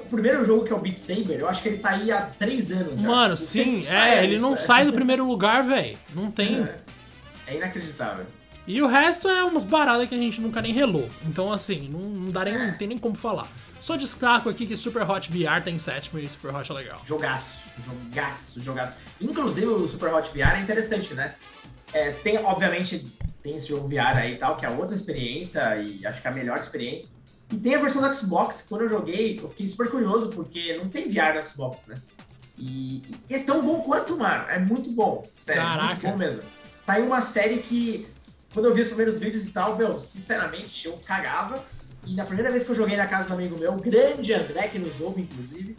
O 0.00 0.04
primeiro 0.14 0.44
jogo 0.44 0.64
que 0.66 0.72
é 0.72 0.76
o 0.76 0.78
Beat 0.78 0.98
Saber, 0.98 1.40
eu 1.40 1.48
acho 1.48 1.62
que 1.62 1.68
ele 1.70 1.78
tá 1.78 1.90
aí 1.90 2.12
há 2.12 2.22
três 2.38 2.70
anos 2.70 3.00
já. 3.00 3.08
Mano, 3.08 3.32
Ele 3.32 3.36
sim, 3.38 3.82
é, 3.88 4.22
ele 4.22 4.38
não 4.38 4.50
lista. 4.50 4.66
sai 4.66 4.84
do 4.84 4.92
primeiro 4.92 5.26
lugar, 5.26 5.62
velho. 5.62 5.96
Não 6.14 6.30
tem. 6.30 6.62
É, 6.62 6.74
é 7.46 7.56
inacreditável. 7.56 8.26
E 8.66 8.82
o 8.82 8.86
resto 8.86 9.28
é 9.28 9.42
umas 9.42 9.64
baradas 9.64 10.06
que 10.08 10.14
a 10.14 10.18
gente 10.18 10.40
nunca 10.42 10.60
nem 10.60 10.72
relou. 10.74 11.08
Então, 11.26 11.50
assim, 11.50 11.88
não, 11.90 12.00
não 12.00 12.30
dá 12.30 12.44
nem, 12.44 12.58
não 12.66 12.74
tem 12.74 12.86
nem 12.86 12.98
como 12.98 13.14
falar. 13.14 13.48
Só 13.82 13.96
destaco 13.96 14.48
aqui 14.48 14.64
que 14.64 14.76
Super 14.76 15.02
Hot 15.10 15.28
VR 15.28 15.60
tá 15.60 15.68
em 15.68 15.76
sétimo 15.76 16.20
e 16.20 16.28
Super 16.28 16.54
Hot 16.54 16.70
é 16.70 16.74
legal. 16.76 17.02
Jogaço, 17.04 17.58
jogaço, 17.84 18.60
jogaço. 18.60 18.92
Inclusive 19.20 19.66
o 19.66 19.88
Super 19.88 20.14
Hot 20.14 20.30
VR 20.30 20.56
é 20.56 20.60
interessante, 20.60 21.12
né? 21.14 21.34
É, 21.92 22.12
tem, 22.12 22.38
obviamente, 22.38 23.12
tem 23.42 23.56
esse 23.56 23.66
jogo 23.66 23.88
VR 23.88 24.18
aí 24.18 24.34
e 24.34 24.38
tal, 24.38 24.56
que 24.56 24.64
é 24.64 24.70
outra 24.70 24.94
experiência, 24.94 25.76
e 25.78 26.06
acho 26.06 26.22
que 26.22 26.28
é 26.28 26.30
a 26.30 26.34
melhor 26.34 26.58
experiência. 26.58 27.08
E 27.50 27.56
tem 27.56 27.74
a 27.74 27.78
versão 27.80 28.00
do 28.00 28.14
Xbox, 28.14 28.62
que 28.62 28.68
quando 28.68 28.82
eu 28.82 28.88
joguei, 28.88 29.40
eu 29.42 29.48
fiquei 29.48 29.66
super 29.66 29.90
curioso, 29.90 30.28
porque 30.28 30.76
não 30.76 30.88
tem 30.88 31.08
VR 31.08 31.34
no 31.34 31.44
Xbox, 31.44 31.84
né? 31.88 31.96
E, 32.56 33.02
e 33.28 33.34
é 33.34 33.40
tão 33.40 33.66
bom 33.66 33.80
quanto, 33.80 34.16
mano. 34.16 34.48
É 34.48 34.60
muito 34.60 34.92
bom. 34.92 35.28
Sério, 35.36 35.60
muito 35.60 35.76
Caraca. 35.80 36.08
bom 36.08 36.16
mesmo. 36.16 36.42
Tá 36.86 36.92
aí 36.92 37.02
uma 37.02 37.20
série 37.20 37.58
que, 37.58 38.06
quando 38.54 38.66
eu 38.66 38.74
vi 38.74 38.82
os 38.82 38.86
primeiros 38.86 39.18
vídeos 39.18 39.44
e 39.44 39.50
tal, 39.50 39.76
meu, 39.76 39.98
sinceramente, 39.98 40.86
eu 40.86 40.96
cagava. 41.04 41.64
E 42.06 42.14
na 42.14 42.24
primeira 42.24 42.50
vez 42.50 42.64
que 42.64 42.70
eu 42.70 42.74
joguei 42.74 42.96
na 42.96 43.06
casa 43.06 43.28
do 43.28 43.34
amigo 43.34 43.56
meu, 43.56 43.74
grande 43.76 44.34
André, 44.34 44.68
que 44.68 44.78
nos 44.78 45.00
ouve, 45.00 45.22
inclusive, 45.22 45.76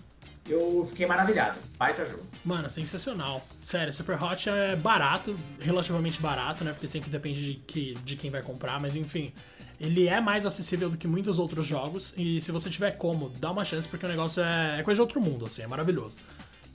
eu 0.48 0.86
fiquei 0.90 1.06
maravilhado. 1.06 1.60
Baita 1.78 2.06
jogo. 2.06 2.24
Mano, 2.44 2.70
sensacional. 2.70 3.46
Sério, 3.64 3.94
Super 3.94 4.22
Hot 4.22 4.50
é 4.50 4.76
barato, 4.76 5.36
relativamente 5.60 6.22
barato, 6.22 6.64
né? 6.64 6.72
Porque 6.72 6.88
sempre 6.88 7.10
depende 7.10 7.42
de, 7.42 7.54
que, 7.56 7.94
de 8.04 8.16
quem 8.16 8.30
vai 8.30 8.42
comprar, 8.42 8.80
mas 8.80 8.96
enfim. 8.96 9.34
Ele 9.80 10.08
é 10.08 10.22
mais 10.22 10.46
acessível 10.46 10.90
do 10.90 10.98
que 10.98 11.08
muitos 11.08 11.40
outros 11.40 11.66
jogos. 11.66 12.14
E 12.16 12.40
se 12.40 12.52
você 12.52 12.70
tiver 12.70 12.92
como, 12.92 13.30
dá 13.30 13.52
uma 13.52 13.66
chance, 13.66 13.88
porque 13.88 14.06
o 14.06 14.10
negócio 14.10 14.42
é, 14.42 14.80
é 14.80 14.84
coisa 14.84 14.98
de 14.98 15.02
outro 15.02 15.20
mundo, 15.20 15.46
assim, 15.46 15.62
é 15.62 15.68
maravilhoso. 15.68 16.18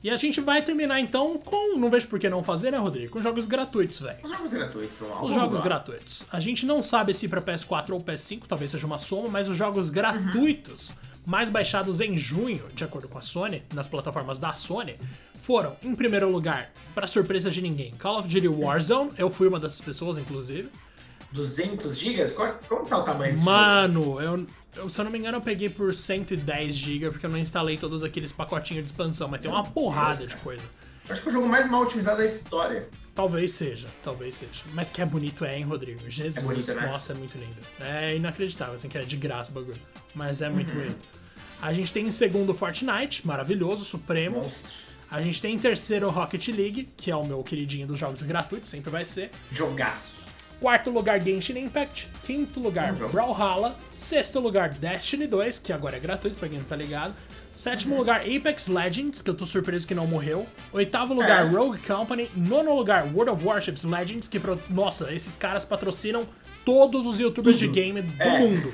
E 0.03 0.11
a 0.11 0.17
gente 0.17 0.41
vai 0.41 0.63
terminar 0.63 1.01
então 1.01 1.39
com. 1.39 1.77
Não 1.77 1.91
vejo 1.91 2.07
por 2.07 2.19
que 2.19 2.29
não 2.29 2.43
fazer, 2.45 2.71
né, 2.71 2.79
Rodrigo? 2.79 3.13
Com 3.13 3.21
jogos 3.21 3.47
gratuitos, 3.47 4.01
velho. 4.01 4.19
Os 4.23 4.31
jogos 4.31 4.53
gratuitos, 4.53 5.01
normal. 5.01 5.25
Os 5.25 5.35
jogos 5.35 5.61
gratuitos. 5.61 6.25
A 6.31 6.39
gente 6.39 6.65
não 6.65 6.81
sabe 6.83 7.13
se 7.13 7.27
pra 7.27 7.43
PS4 7.43 7.91
ou 7.91 8.01
PS5, 8.01 8.43
talvez 8.47 8.71
seja 8.71 8.87
uma 8.87 8.99
soma, 8.99 9.29
mas 9.29 9.49
os 9.49 9.57
jogos 9.57 9.91
gratuitos 9.91 10.95
mais 11.27 11.51
baixados 11.51 12.01
em 12.01 12.17
junho, 12.17 12.65
de 12.75 12.85
acordo 12.85 13.07
com 13.07 13.19
a 13.19 13.21
Sony, 13.21 13.63
nas 13.75 13.87
plataformas 13.87 14.39
da 14.39 14.55
Sony, 14.55 14.97
foram, 15.43 15.77
em 15.83 15.95
primeiro 15.95 16.31
lugar, 16.31 16.71
pra 16.95 17.07
surpresa 17.07 17.51
de 17.51 17.61
ninguém, 17.61 17.91
Call 17.99 18.19
of 18.19 18.29
Duty 18.29 18.49
Warzone. 18.49 19.11
Eu 19.19 19.29
fui 19.29 19.49
uma 19.49 19.61
dessas 19.61 19.81
pessoas, 19.81 20.17
inclusive. 20.17 20.71
200 21.33 21.97
gigas? 21.99 22.33
Qual, 22.33 22.59
como 22.69 22.87
tá 22.87 22.99
o 22.99 23.03
tamanho 23.03 23.33
desse 23.33 23.45
jogo? 23.45 23.51
Mano, 23.57 24.21
eu, 24.21 24.47
eu- 24.77 24.89
se 24.89 25.01
eu 25.01 25.05
não 25.05 25.13
me 25.13 25.19
engano, 25.19 25.39
eu 25.39 25.43
peguei 25.43 25.69
por 25.69 25.93
110 25.95 26.75
GB, 26.75 27.11
porque 27.11 27.27
eu 27.27 27.31
não 27.31 27.39
instalei 27.39 27.77
todos 27.77 28.03
aqueles 28.05 28.33
pacotinhos 28.33 28.85
de 28.85 28.91
expansão, 28.91 29.29
mas 29.29 29.41
tem 29.41 29.51
uma 29.51 29.65
porrada 29.65 30.19
Deus, 30.19 30.31
de 30.31 30.37
coisa. 30.39 30.65
Acho 31.09 31.23
que 31.23 31.29
é 31.29 31.31
o 31.31 31.33
jogo 31.33 31.49
mais 31.49 31.71
mal 31.71 31.83
otimizado 31.83 32.19
da 32.19 32.27
história. 32.27 32.89
Talvez 33.15 33.53
seja, 33.53 33.89
talvez 34.05 34.35
seja. 34.37 34.63
Mas 34.75 34.91
que 34.91 35.03
é 35.03 35.07
bonito 35.07 35.45
é, 35.45 35.57
hein, 35.59 35.65
Rodrigo? 35.65 36.01
Jesus, 36.09 36.37
É 36.37 36.41
bonito, 36.43 36.73
né? 36.75 36.87
nossa, 36.87 37.13
é 37.13 37.17
muito 37.17 37.37
lindo. 37.37 37.57
É 37.81 38.15
inacreditável, 38.15 38.75
assim, 38.75 38.89
que 38.89 38.97
é 38.97 39.03
de 39.03 39.17
graça 39.17 39.51
o 39.51 39.55
bagulho. 39.55 39.81
Mas 40.15 40.41
é 40.41 40.49
Uhum. 40.49 40.55
muito 40.55 40.73
bonito. 40.73 40.97
A 41.61 41.73
gente 41.73 41.93
tem 41.93 42.07
em 42.07 42.11
segundo 42.13 42.55
Fortnite, 42.55 43.27
maravilhoso, 43.27 43.85
supremo. 43.85 44.43
Monstro. 44.43 44.71
A 45.11 45.21
gente 45.23 45.41
tem 45.41 45.55
em 45.55 45.59
terceiro 45.59 46.09
Rocket 46.11 46.47
League, 46.49 46.91
que 46.97 47.11
é 47.11 47.17
o 47.17 47.25
meu 47.27 47.43
queridinho 47.43 47.87
dos 47.87 47.99
jogos 47.99 48.23
gratuitos, 48.23 48.69
sempre 48.71 48.91
vai 48.91 49.05
ser. 49.05 49.31
Jogaço. 49.51 50.11
Quarto 50.61 50.91
lugar, 50.91 51.21
Genshin 51.23 51.59
Impact. 51.59 52.09
Quinto 52.25 52.59
lugar, 52.59 52.95
jogo. 52.97 53.13
Brawlhalla. 53.13 53.77
Sexto 53.91 54.41
lugar, 54.41 54.71
Destiny 54.71 55.27
2, 55.27 55.59
que 55.61 55.73
agora 55.73 55.97
é 55.97 56.01
gratuito 56.01 56.37
pra 56.37 56.49
quem 56.49 56.59
não 56.59 56.65
tá 56.65 56.75
ligado. 56.75 57.15
Sétimo 57.55 57.95
Uhum. 57.95 57.99
lugar, 58.01 58.21
Apex 58.23 58.69
Legends, 58.69 59.21
que 59.23 59.31
eu 59.31 59.35
tô 59.35 59.45
surpreso 59.47 59.87
que 59.87 59.95
não 59.95 60.07
morreu. 60.07 60.47
Oitavo 60.73 61.13
lugar, 61.15 61.47
É. 61.47 61.49
Rogue 61.49 61.79
Company. 61.79 62.31
Nono 62.37 62.75
lugar, 62.75 63.05
World 63.13 63.31
of 63.33 63.45
Warships 63.45 63.83
Legends, 63.85 64.29
que, 64.29 64.39
pro- 64.39 64.61
nossa, 64.71 65.13
esses 65.13 65.37
caras 65.37 65.65
patrocinam 65.65 66.23
todos 66.65 67.05
os 67.07 67.19
youtubers 67.19 67.59
de 67.59 67.67
game 67.69 68.01
do 68.03 68.23
É. 68.23 68.39
mundo. 68.39 68.73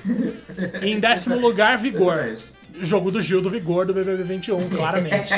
E 0.82 0.88
em 0.90 0.98
décimo 1.00 1.38
lugar, 1.38 1.78
Vigor. 1.78 2.34
Jogo 2.80 3.10
do 3.10 3.20
Gil 3.22 3.40
do 3.40 3.48
Vigor 3.48 3.86
do 3.86 3.94
BBB 3.94 4.22
21, 4.24 4.68
claramente. 4.68 5.32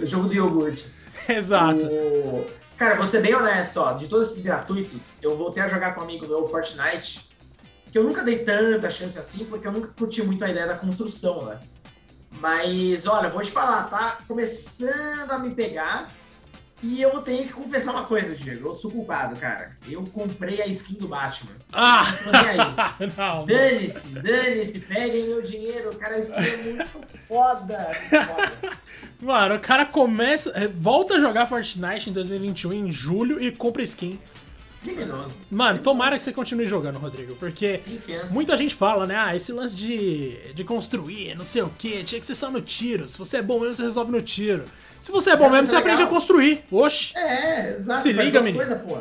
o 0.00 0.04
jogo 0.06 0.28
do 0.28 0.34
iogurte. 0.34 0.84
Exato. 1.28 1.86
O- 1.86 2.46
Cara, 2.80 2.94
vou 2.94 3.04
ser 3.04 3.20
bem 3.20 3.34
honesto, 3.34 3.76
ó. 3.76 3.92
De 3.92 4.08
todos 4.08 4.30
esses 4.30 4.42
gratuitos, 4.42 5.12
eu 5.20 5.36
voltei 5.36 5.62
a 5.62 5.68
jogar 5.68 5.94
com 5.94 6.00
um 6.00 6.04
amigo 6.04 6.26
meu 6.26 6.46
Fortnite, 6.46 7.28
que 7.92 7.98
eu 7.98 8.02
nunca 8.02 8.22
dei 8.22 8.38
tanta 8.38 8.88
chance 8.88 9.18
assim, 9.18 9.44
porque 9.44 9.68
eu 9.68 9.72
nunca 9.72 9.88
curti 9.88 10.22
muito 10.22 10.42
a 10.42 10.48
ideia 10.48 10.66
da 10.66 10.78
construção, 10.78 11.44
né? 11.44 11.60
Mas, 12.40 13.06
olha, 13.06 13.28
vou 13.28 13.42
te 13.42 13.50
falar, 13.50 13.90
tá 13.90 14.20
começando 14.26 15.30
a 15.30 15.38
me 15.38 15.50
pegar. 15.50 16.10
E 16.82 17.00
eu 17.02 17.20
tenho 17.20 17.46
que 17.46 17.52
confessar 17.52 17.92
uma 17.92 18.04
coisa, 18.04 18.34
Diego. 18.34 18.68
Eu 18.70 18.74
sou 18.74 18.90
culpado, 18.90 19.36
cara. 19.36 19.72
Eu 19.88 20.02
comprei 20.04 20.62
a 20.62 20.66
skin 20.66 20.94
do 20.94 21.08
Batman. 21.08 21.52
Ah! 21.72 22.04
Não, 23.16 23.44
Dane-se, 23.46 24.08
dane-se, 24.08 24.78
peguem 24.80 25.26
meu 25.28 25.42
dinheiro, 25.42 25.94
cara, 25.96 26.16
a 26.16 26.18
skin 26.18 26.34
é 26.38 26.56
muito 26.56 26.86
foda. 27.28 27.90
muito 28.10 28.26
foda. 28.26 28.52
Mano, 29.20 29.54
o 29.56 29.60
cara 29.60 29.84
começa. 29.84 30.50
eh, 30.56 30.68
Volta 30.68 31.14
a 31.16 31.18
jogar 31.18 31.46
Fortnite 31.46 32.08
em 32.08 32.12
2021, 32.14 32.72
em 32.72 32.90
julho, 32.90 33.42
e 33.42 33.52
compra 33.52 33.82
skin. 33.82 34.18
Criminoso. 34.82 35.34
Mano, 35.50 35.78
tomara 35.80 36.16
que 36.16 36.24
você 36.24 36.32
continue 36.32 36.64
jogando, 36.64 36.98
Rodrigo, 36.98 37.34
porque 37.36 37.78
Sem 37.78 37.98
fiança. 37.98 38.32
muita 38.32 38.56
gente 38.56 38.74
fala, 38.74 39.06
né? 39.06 39.14
Ah, 39.14 39.36
esse 39.36 39.52
lance 39.52 39.76
de, 39.76 40.52
de 40.54 40.64
construir, 40.64 41.34
não 41.36 41.44
sei 41.44 41.60
o 41.62 41.68
que, 41.68 42.02
tinha 42.02 42.18
que 42.18 42.26
ser 42.26 42.34
só 42.34 42.50
no 42.50 42.62
tiro. 42.62 43.06
Se 43.06 43.18
você 43.18 43.36
é 43.38 43.42
bom 43.42 43.60
mesmo, 43.60 43.74
você 43.74 43.82
resolve 43.82 44.10
no 44.10 44.22
tiro. 44.22 44.64
Se 44.98 45.12
você 45.12 45.30
é 45.30 45.36
bom 45.36 45.46
É, 45.46 45.50
mesmo, 45.50 45.66
você 45.68 45.76
é 45.76 45.78
aprende 45.78 46.00
a 46.00 46.04
legal. 46.04 46.14
construir. 46.14 46.64
Oxi, 46.70 47.16
É, 47.16 47.74
exato. 47.76 48.00
Se 48.02 48.12
liga, 48.12 48.40
menino. 48.40 48.64
coisas, 48.64 48.80
pô. 48.82 48.98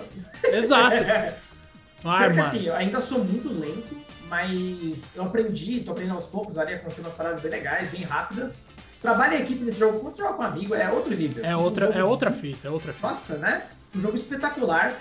exato. 0.50 0.96
Ai, 2.04 2.28
Porque 2.28 2.39
assim, 2.42 2.65
eu 2.68 2.76
ainda 2.76 3.00
sou 3.02 3.24
muito 3.24 3.50
lento, 3.50 3.98
mas 4.30 5.12
eu 5.15 5.24
aprendi, 5.24 5.82
tô 5.82 5.92
aprendendo 5.92 6.15
aos 6.15 6.26
poucos 6.26 6.58
ali, 6.58 6.74
acontecendo 6.74 7.06
umas 7.06 7.13
paradas 7.15 7.42
bem 7.42 7.52
legais, 7.52 7.89
bem 7.89 8.04
rápidas. 8.04 8.58
Trabalho 9.02 9.36
em 9.38 9.42
equipe 9.42 9.63
nesse 9.63 9.80
jogo, 9.80 10.00
quando 10.00 10.13
você 10.15 10.22
joga 10.22 10.34
com 10.36 10.44
um 10.44 10.46
amigo, 10.46 10.76
é 10.76 10.89
outro 10.92 11.15
nível. 11.15 11.44
É 11.44 11.56
Um 11.56 11.62
outra, 11.62 11.88
jogo 11.88 11.98
é 12.00 12.04
outra 12.04 12.32
fita, 12.32 12.68
é 12.68 12.72
outra 12.72 12.92
fita. 12.94 13.08
Nossa, 13.08 13.38
né? 13.38 13.63
Um 13.96 14.02
jogo 14.02 14.15
espetacular. 14.15 14.94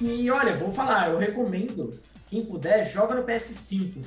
E 0.00 0.30
olha, 0.30 0.56
vou 0.56 0.70
falar, 0.70 1.10
eu 1.10 1.18
recomendo, 1.18 1.98
quem 2.28 2.44
puder, 2.44 2.84
joga 2.84 3.14
no 3.14 3.24
PS5. 3.24 4.04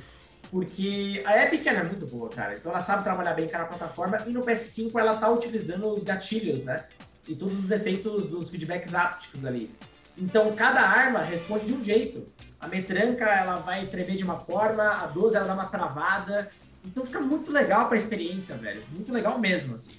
Porque 0.50 1.22
a 1.24 1.44
Epic 1.44 1.66
é 1.66 1.84
muito 1.84 2.06
boa, 2.06 2.28
cara. 2.28 2.54
Então 2.54 2.72
ela 2.72 2.82
sabe 2.82 3.04
trabalhar 3.04 3.34
bem 3.34 3.48
com 3.48 3.56
a 3.56 3.64
plataforma 3.64 4.18
e 4.26 4.30
no 4.30 4.40
PS5 4.40 4.98
ela 4.98 5.16
tá 5.16 5.30
utilizando 5.30 5.88
os 5.88 6.02
gatilhos, 6.02 6.64
né? 6.64 6.84
E 7.28 7.34
todos 7.34 7.64
os 7.64 7.70
efeitos 7.70 8.26
dos 8.26 8.50
feedbacks 8.50 8.94
ápticos 8.94 9.44
ali. 9.44 9.70
Então 10.18 10.52
cada 10.52 10.80
arma 10.80 11.20
responde 11.20 11.66
de 11.66 11.72
um 11.72 11.84
jeito. 11.84 12.26
A 12.58 12.66
metranca 12.66 13.24
ela 13.26 13.58
vai 13.58 13.86
tremer 13.86 14.16
de 14.16 14.24
uma 14.24 14.36
forma, 14.36 14.82
a 14.82 15.06
12 15.06 15.36
ela 15.36 15.46
dá 15.46 15.54
uma 15.54 15.66
travada. 15.66 16.50
Então 16.84 17.04
fica 17.04 17.20
muito 17.20 17.52
legal 17.52 17.88
pra 17.88 17.96
experiência, 17.96 18.56
velho. 18.56 18.82
Muito 18.90 19.12
legal 19.12 19.38
mesmo, 19.38 19.74
assim. 19.74 19.94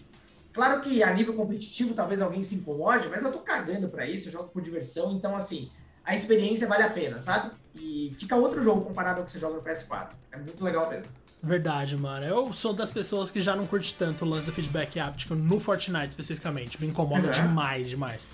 Claro 0.52 0.82
que 0.82 1.02
a 1.02 1.14
nível 1.14 1.34
competitivo 1.34 1.94
talvez 1.94 2.22
alguém 2.22 2.44
se 2.44 2.56
incomode, 2.56 3.08
mas 3.08 3.24
eu 3.24 3.32
tô 3.32 3.40
cagando 3.40 3.88
pra 3.88 4.06
isso, 4.06 4.28
eu 4.28 4.34
jogo 4.34 4.50
por 4.50 4.62
diversão, 4.62 5.14
então 5.14 5.34
assim, 5.34 5.72
a 6.06 6.14
experiência 6.16 6.68
vale 6.68 6.84
a 6.84 6.90
pena, 6.90 7.20
sabe? 7.20 7.52
E 7.76 8.14
fica 8.18 8.36
outro 8.36 8.62
jogo 8.62 8.82
comparado 8.82 9.20
ao 9.20 9.26
que 9.26 9.32
você 9.32 9.40
joga 9.40 9.56
no 9.56 9.62
PS4. 9.62 10.10
É 10.32 10.38
muito 10.38 10.64
legal 10.64 10.90
mesmo. 10.90 11.12
Verdade, 11.44 11.98
mano. 11.98 12.26
Eu 12.26 12.54
sou 12.54 12.74
das 12.74 12.92
pessoas 12.92 13.32
que 13.32 13.42
já 13.42 13.56
não 13.56 13.66
curte 13.66 13.94
tanto 13.96 14.26
o 14.26 14.28
lance 14.28 14.46
do 14.48 14.52
feedback 14.54 15.00
áptico 15.00 15.34
no 15.34 15.60
Fortnite 15.60 16.10
especificamente. 16.10 16.80
Me 16.80 16.88
incomoda 16.88 17.26
Uhum. 17.28 17.32
demais, 17.32 17.90
demais. 17.90 18.30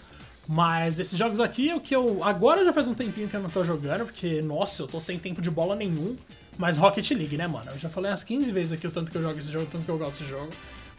Mas 0.48 0.96
desses 0.96 1.18
jogos 1.18 1.40
aqui, 1.40 1.74
o 1.74 1.80
que 1.82 1.96
eu. 1.96 2.24
Agora 2.24 2.64
já 2.64 2.72
faz 2.74 2.88
um 2.88 2.94
tempinho 2.94 3.28
que 3.28 3.36
eu 3.36 3.42
não 3.42 3.50
tô 3.50 3.64
jogando, 3.64 4.06
porque, 4.06 4.42
nossa, 4.42 4.84
eu 4.84 4.88
tô 4.88 5.00
sem 5.00 5.20
tempo 5.20 5.42
de 5.42 5.52
bola 5.52 5.76
nenhum. 5.76 6.16
Mas 6.58 6.76
Rocket 6.76 7.12
League, 7.12 7.38
né, 7.38 7.46
mano? 7.48 7.70
Eu 7.72 7.78
já 7.78 7.88
falei 7.90 8.10
umas 8.10 8.24
15 8.24 8.52
vezes 8.52 8.74
aqui 8.74 8.88
o 8.88 8.92
tanto 8.92 9.12
que 9.12 9.18
eu 9.18 9.22
jogo 9.22 9.38
esse 9.38 9.52
jogo, 9.52 9.66
o 9.66 9.70
tanto 9.70 9.86
que 9.86 9.92
eu 9.92 9.98
gosto 9.98 10.20
desse 10.20 10.30
jogo. 10.32 10.50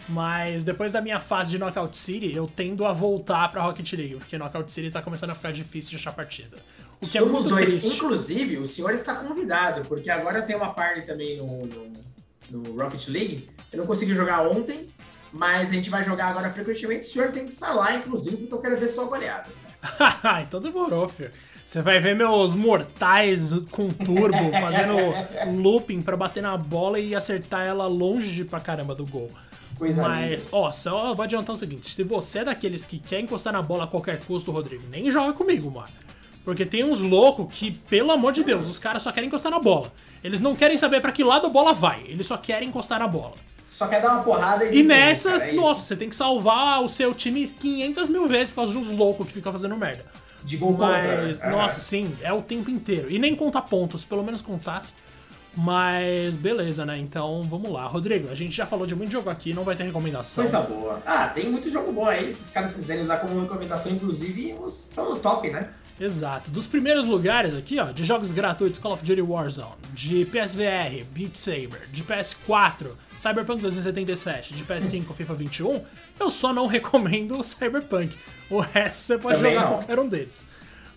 Mas 0.08 0.64
depois 0.64 0.92
da 0.92 1.00
minha 1.00 1.20
fase 1.20 1.50
de 1.50 1.58
Knockout 1.58 1.96
City, 1.96 2.34
eu 2.34 2.46
tendo 2.46 2.86
a 2.86 2.92
voltar 2.92 3.50
pra 3.50 3.62
Rocket 3.62 3.92
League, 3.92 4.16
porque 4.16 4.38
Knockout 4.38 4.72
City 4.72 4.90
tá 4.90 5.02
começando 5.02 5.30
a 5.30 5.34
ficar 5.34 5.52
difícil 5.52 5.90
de 5.90 5.96
achar 5.96 6.12
partida. 6.12 6.56
O 7.00 7.06
que 7.06 7.18
é 7.18 7.20
Somos 7.20 7.34
muito 7.34 7.48
dois. 7.50 7.68
triste. 7.68 7.96
Inclusive, 7.96 8.56
o 8.58 8.66
senhor 8.66 8.90
está 8.92 9.14
convidado, 9.16 9.86
porque 9.86 10.10
agora 10.10 10.42
tem 10.42 10.56
uma 10.56 10.72
party 10.72 11.02
também 11.02 11.36
no, 11.36 11.66
no, 11.66 11.92
no 12.50 12.82
Rocket 12.82 13.06
League. 13.08 13.48
Eu 13.70 13.78
não 13.78 13.86
consegui 13.86 14.14
jogar 14.14 14.48
ontem, 14.48 14.88
mas 15.32 15.68
a 15.68 15.72
gente 15.72 15.90
vai 15.90 16.02
jogar 16.02 16.28
agora 16.28 16.50
frequentemente. 16.50 17.02
O 17.02 17.12
senhor 17.12 17.30
tem 17.30 17.44
que 17.44 17.52
estar 17.52 17.72
lá, 17.72 17.94
inclusive, 17.94 18.36
porque 18.36 18.54
eu 18.54 18.60
quero 18.60 18.78
ver 18.78 18.88
sua 18.88 19.04
goleada. 19.04 19.48
então 20.42 20.58
demorou, 20.58 21.06
filho. 21.08 21.30
Você 21.64 21.82
vai 21.82 22.00
ver 22.00 22.16
meus 22.16 22.54
mortais 22.54 23.52
com 23.70 23.90
turbo 23.90 24.50
fazendo 24.58 24.94
looping 25.62 26.00
pra 26.00 26.16
bater 26.16 26.42
na 26.42 26.56
bola 26.56 26.98
e 26.98 27.14
acertar 27.14 27.66
ela 27.66 27.86
longe 27.86 28.42
pra 28.42 28.58
caramba 28.58 28.94
do 28.94 29.04
gol. 29.04 29.30
Coisa 29.78 30.02
Mas, 30.02 30.44
linda. 30.44 30.56
ó, 30.56 30.70
só 30.70 31.14
vou 31.14 31.22
adiantar 31.22 31.54
o 31.54 31.56
seguinte: 31.56 31.86
se 31.86 32.02
você 32.02 32.40
é 32.40 32.44
daqueles 32.44 32.84
que 32.84 32.98
quer 32.98 33.20
encostar 33.20 33.52
na 33.52 33.62
bola 33.62 33.84
a 33.84 33.86
qualquer 33.86 34.18
custo, 34.20 34.50
Rodrigo, 34.50 34.84
nem 34.90 35.10
joga 35.10 35.32
comigo, 35.32 35.70
mano. 35.70 35.88
Porque 36.44 36.64
tem 36.64 36.82
uns 36.82 37.00
loucos 37.00 37.46
que, 37.50 37.70
pelo 37.70 38.10
amor 38.10 38.32
de 38.32 38.42
Deus, 38.42 38.66
os 38.66 38.78
caras 38.78 39.02
só 39.02 39.12
querem 39.12 39.28
encostar 39.28 39.52
na 39.52 39.60
bola. 39.60 39.92
Eles 40.24 40.40
não 40.40 40.56
querem 40.56 40.78
saber 40.78 41.00
pra 41.00 41.12
que 41.12 41.22
lado 41.22 41.46
a 41.46 41.50
bola 41.50 41.74
vai, 41.74 42.04
eles 42.08 42.26
só 42.26 42.36
querem 42.36 42.68
encostar 42.68 42.98
na 42.98 43.06
bola. 43.06 43.34
Só 43.64 43.86
quer 43.86 44.00
dar 44.00 44.14
uma 44.14 44.24
porrada 44.24 44.64
e 44.64 44.78
E 44.78 44.82
nessas, 44.82 45.40
cara, 45.40 45.52
é 45.52 45.52
nossa, 45.52 45.84
você 45.84 45.94
tem 45.94 46.08
que 46.08 46.16
salvar 46.16 46.82
o 46.82 46.88
seu 46.88 47.14
time 47.14 47.46
500 47.46 48.08
mil 48.08 48.26
vezes 48.26 48.48
por 48.48 48.56
causa 48.56 48.72
de 48.72 48.78
uns 48.78 48.90
loucos 48.90 49.26
que 49.26 49.32
ficam 49.32 49.52
fazendo 49.52 49.76
merda. 49.76 50.04
De 50.42 50.56
gol 50.56 50.74
contra. 50.74 51.22
Mas, 51.22 51.38
né? 51.38 51.50
nossa, 51.50 51.78
sim, 51.78 52.16
é 52.22 52.32
o 52.32 52.42
tempo 52.42 52.70
inteiro. 52.70 53.10
E 53.10 53.18
nem 53.18 53.36
conta 53.36 53.60
pontos, 53.60 54.04
pelo 54.04 54.24
menos 54.24 54.40
contasse. 54.40 54.94
Mas 55.60 56.36
beleza, 56.36 56.86
né? 56.86 56.96
Então 56.98 57.42
vamos 57.42 57.68
lá. 57.68 57.84
Rodrigo, 57.84 58.28
a 58.30 58.34
gente 58.34 58.54
já 58.54 58.64
falou 58.64 58.86
de 58.86 58.94
muito 58.94 59.10
jogo 59.10 59.28
aqui, 59.28 59.52
não 59.52 59.64
vai 59.64 59.74
ter 59.74 59.82
recomendação. 59.82 60.44
Coisa 60.44 60.60
boa. 60.60 61.02
Ah, 61.04 61.26
tem 61.26 61.50
muito 61.50 61.68
jogo 61.68 61.90
bom 61.90 62.06
aí, 62.06 62.32
se 62.32 62.44
os 62.44 62.50
caras 62.50 62.72
quiserem 62.72 63.02
usar 63.02 63.16
como 63.16 63.40
recomendação, 63.40 63.90
inclusive, 63.90 64.54
os 64.60 64.84
estão 64.84 65.10
no 65.10 65.18
top, 65.18 65.50
né? 65.50 65.68
Exato. 66.00 66.48
Dos 66.48 66.64
primeiros 66.68 67.04
lugares 67.06 67.52
aqui, 67.56 67.80
ó, 67.80 67.86
de 67.90 68.04
jogos 68.04 68.30
gratuitos, 68.30 68.78
Call 68.78 68.92
of 68.92 69.04
Duty 69.04 69.20
Warzone, 69.20 69.72
de 69.92 70.24
PSVR, 70.26 71.04
Beat 71.12 71.34
Saber, 71.34 71.88
de 71.90 72.04
PS4, 72.04 72.92
Cyberpunk 73.16 73.60
2077, 73.60 74.54
de 74.54 74.64
PS5, 74.64 75.12
FIFA 75.12 75.34
21, 75.34 75.82
eu 76.20 76.30
só 76.30 76.52
não 76.52 76.68
recomendo 76.70 77.36
o 77.36 77.42
Cyberpunk. 77.42 78.16
O 78.48 78.60
resto 78.60 79.02
você 79.02 79.18
pode 79.18 79.38
Também 79.38 79.54
jogar 79.54 79.64
não. 79.70 79.72
qualquer 79.78 79.98
um 79.98 80.06
deles. 80.06 80.46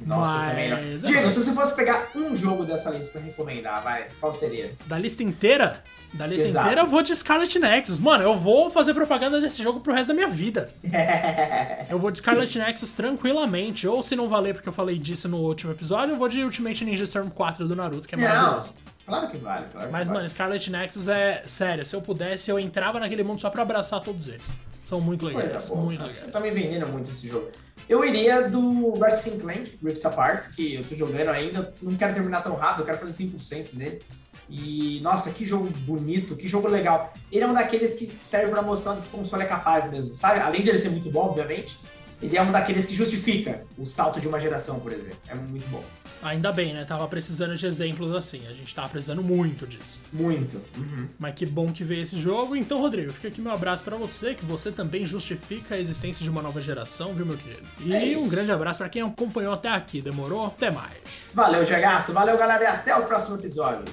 Nossa, 0.05 0.31
Mas, 0.31 0.49
também 0.49 0.69
não. 0.69 0.77
é 0.77 0.81
Diego, 0.95 1.27
isso. 1.27 1.39
se 1.39 1.45
você 1.49 1.53
fosse 1.55 1.75
pegar 1.75 2.07
um 2.15 2.35
jogo 2.35 2.65
dessa 2.65 2.89
lista 2.89 3.11
pra 3.11 3.21
recomendar, 3.21 3.83
vai, 3.83 4.07
qual 4.19 4.33
seria? 4.33 4.73
Da 4.87 4.97
lista 4.97 5.21
inteira? 5.23 5.83
Da 6.13 6.25
lista 6.27 6.47
Exato. 6.47 6.65
inteira 6.65 6.81
eu 6.81 6.87
vou 6.87 7.01
de 7.01 7.15
Scarlet 7.15 7.57
Nexus. 7.59 7.99
Mano, 7.99 8.23
eu 8.23 8.35
vou 8.35 8.69
fazer 8.71 8.93
propaganda 8.93 9.39
desse 9.39 9.61
jogo 9.63 9.79
pro 9.79 9.93
resto 9.93 10.07
da 10.09 10.13
minha 10.13 10.27
vida. 10.27 10.71
Eu 11.89 11.99
vou 11.99 12.09
de 12.11 12.17
Scarlet 12.19 12.57
Nexus 12.57 12.93
tranquilamente. 12.93 13.87
Ou 13.87 14.01
se 14.01 14.15
não 14.15 14.27
valer 14.29 14.53
porque 14.53 14.67
eu 14.69 14.73
falei 14.73 14.97
disso 14.97 15.27
no 15.29 15.37
último 15.37 15.71
episódio, 15.71 16.13
eu 16.13 16.17
vou 16.17 16.27
de 16.29 16.43
Ultimate 16.43 16.83
Ninja 16.85 17.03
Storm 17.03 17.29
4 17.29 17.67
do 17.67 17.75
Naruto, 17.75 18.07
que 18.07 18.15
é 18.15 18.17
Não, 18.17 18.23
maravilhoso. 18.27 18.73
claro 19.05 19.27
que 19.29 19.37
vale, 19.37 19.65
claro 19.71 19.87
que 19.87 19.91
Mas, 19.91 20.07
vale. 20.07 20.17
mano, 20.19 20.29
Scarlet 20.29 20.69
Nexus 20.71 21.07
é 21.07 21.43
sério. 21.45 21.85
Se 21.85 21.95
eu 21.95 22.01
pudesse, 22.01 22.49
eu 22.49 22.59
entrava 22.59 22.99
naquele 22.99 23.23
mundo 23.23 23.39
só 23.41 23.49
pra 23.49 23.61
abraçar 23.61 23.99
todos 24.01 24.27
eles. 24.27 24.55
São 24.91 24.99
muito 24.99 25.25
legais, 25.25 25.54
Coisa 25.54 25.75
muito 25.75 26.01
Nossa, 26.01 26.15
legais. 26.15 26.34
Tá 26.34 26.39
me 26.41 26.51
vendendo 26.51 26.86
muito 26.88 27.10
esse 27.10 27.25
jogo. 27.25 27.49
Eu 27.88 28.04
iria 28.04 28.49
do 28.49 28.99
Ratchet 28.99 29.38
Clank, 29.38 29.80
Rift 29.82 30.06
Apart, 30.06 30.49
que 30.54 30.75
eu 30.75 30.84
tô 30.84 30.93
jogando 30.95 31.30
ainda. 31.30 31.73
Não 31.82 31.95
quero 31.95 32.13
terminar 32.13 32.41
tão 32.41 32.56
rápido, 32.56 32.82
eu 32.82 32.86
quero 32.88 32.97
fazer 32.97 33.23
100% 33.23 33.73
dele. 33.73 34.01
E, 34.49 34.99
nossa, 34.99 35.32
que 35.32 35.45
jogo 35.45 35.69
bonito, 35.86 36.36
que 36.36 36.45
jogo 36.45 36.67
legal. 36.67 37.13
Ele 37.32 37.41
é 37.41 37.47
um 37.47 37.54
daqueles 37.54 37.93
que 37.93 38.12
serve 38.21 38.51
pra 38.51 38.62
mostrar 38.62 38.97
que 38.97 39.08
o 39.08 39.19
console 39.19 39.43
é 39.43 39.45
capaz 39.45 39.89
mesmo, 39.89 40.13
sabe? 40.13 40.41
Além 40.41 40.62
de 40.62 40.67
ele 40.67 40.77
ser 40.77 40.89
muito 40.89 41.10
bom, 41.10 41.21
obviamente, 41.21 41.80
ele 42.21 42.36
é 42.36 42.41
um 42.41 42.51
daqueles 42.51 42.86
que 42.86 42.93
justifica 42.93 43.63
o 43.77 43.86
salto 43.86 44.19
de 44.19 44.27
uma 44.27 44.41
geração, 44.41 44.77
por 44.82 44.91
exemplo. 44.91 45.17
É 45.30 45.36
muito 45.36 45.69
bom. 45.69 45.82
Ainda 46.21 46.51
bem, 46.51 46.73
né? 46.73 46.86
Tava 46.86 47.07
precisando 47.07 47.55
de 47.55 47.65
exemplos 47.65 48.13
assim. 48.13 48.45
A 48.47 48.53
gente 48.53 48.73
tava 48.73 48.89
precisando 48.89 49.23
muito 49.23 49.65
disso. 49.65 49.99
Muito. 50.13 50.62
Uhum. 50.77 51.07
Mas 51.17 51.34
que 51.34 51.45
bom 51.45 51.71
que 51.71 51.84
veio 51.84 52.01
esse 52.01 52.17
jogo. 52.19 52.55
Então, 52.55 52.79
Rodrigo, 52.79 53.12
fica 53.12 53.27
aqui 53.27 53.41
meu 53.41 53.51
abraço 53.51 53.84
pra 53.84 53.97
você, 53.97 54.34
que 54.34 54.45
você 54.45 54.71
também 54.71 55.05
justifica 55.05 55.75
a 55.75 55.79
existência 55.79 56.23
de 56.23 56.29
uma 56.29 56.41
nova 56.41 56.62
geração, 56.62 57.13
viu, 57.13 57.25
meu 57.25 57.38
querido? 57.38 57.63
E 57.79 58.13
É 58.13 58.17
um 58.17 58.29
grande 58.29 58.51
abraço 58.51 58.79
pra 58.79 58.89
quem 58.89 59.01
acompanhou 59.01 59.53
até 59.53 59.69
aqui. 59.69 60.01
Demorou? 60.01 60.45
Até 60.45 60.69
mais. 60.69 61.29
Valeu, 61.34 61.65
Gegaço. 61.65 62.13
Valeu, 62.13 62.38
galera. 62.38 62.63
E 62.63 62.67
até 62.67 62.95
o 62.95 63.05
próximo 63.05 63.36
episódio. 63.38 63.86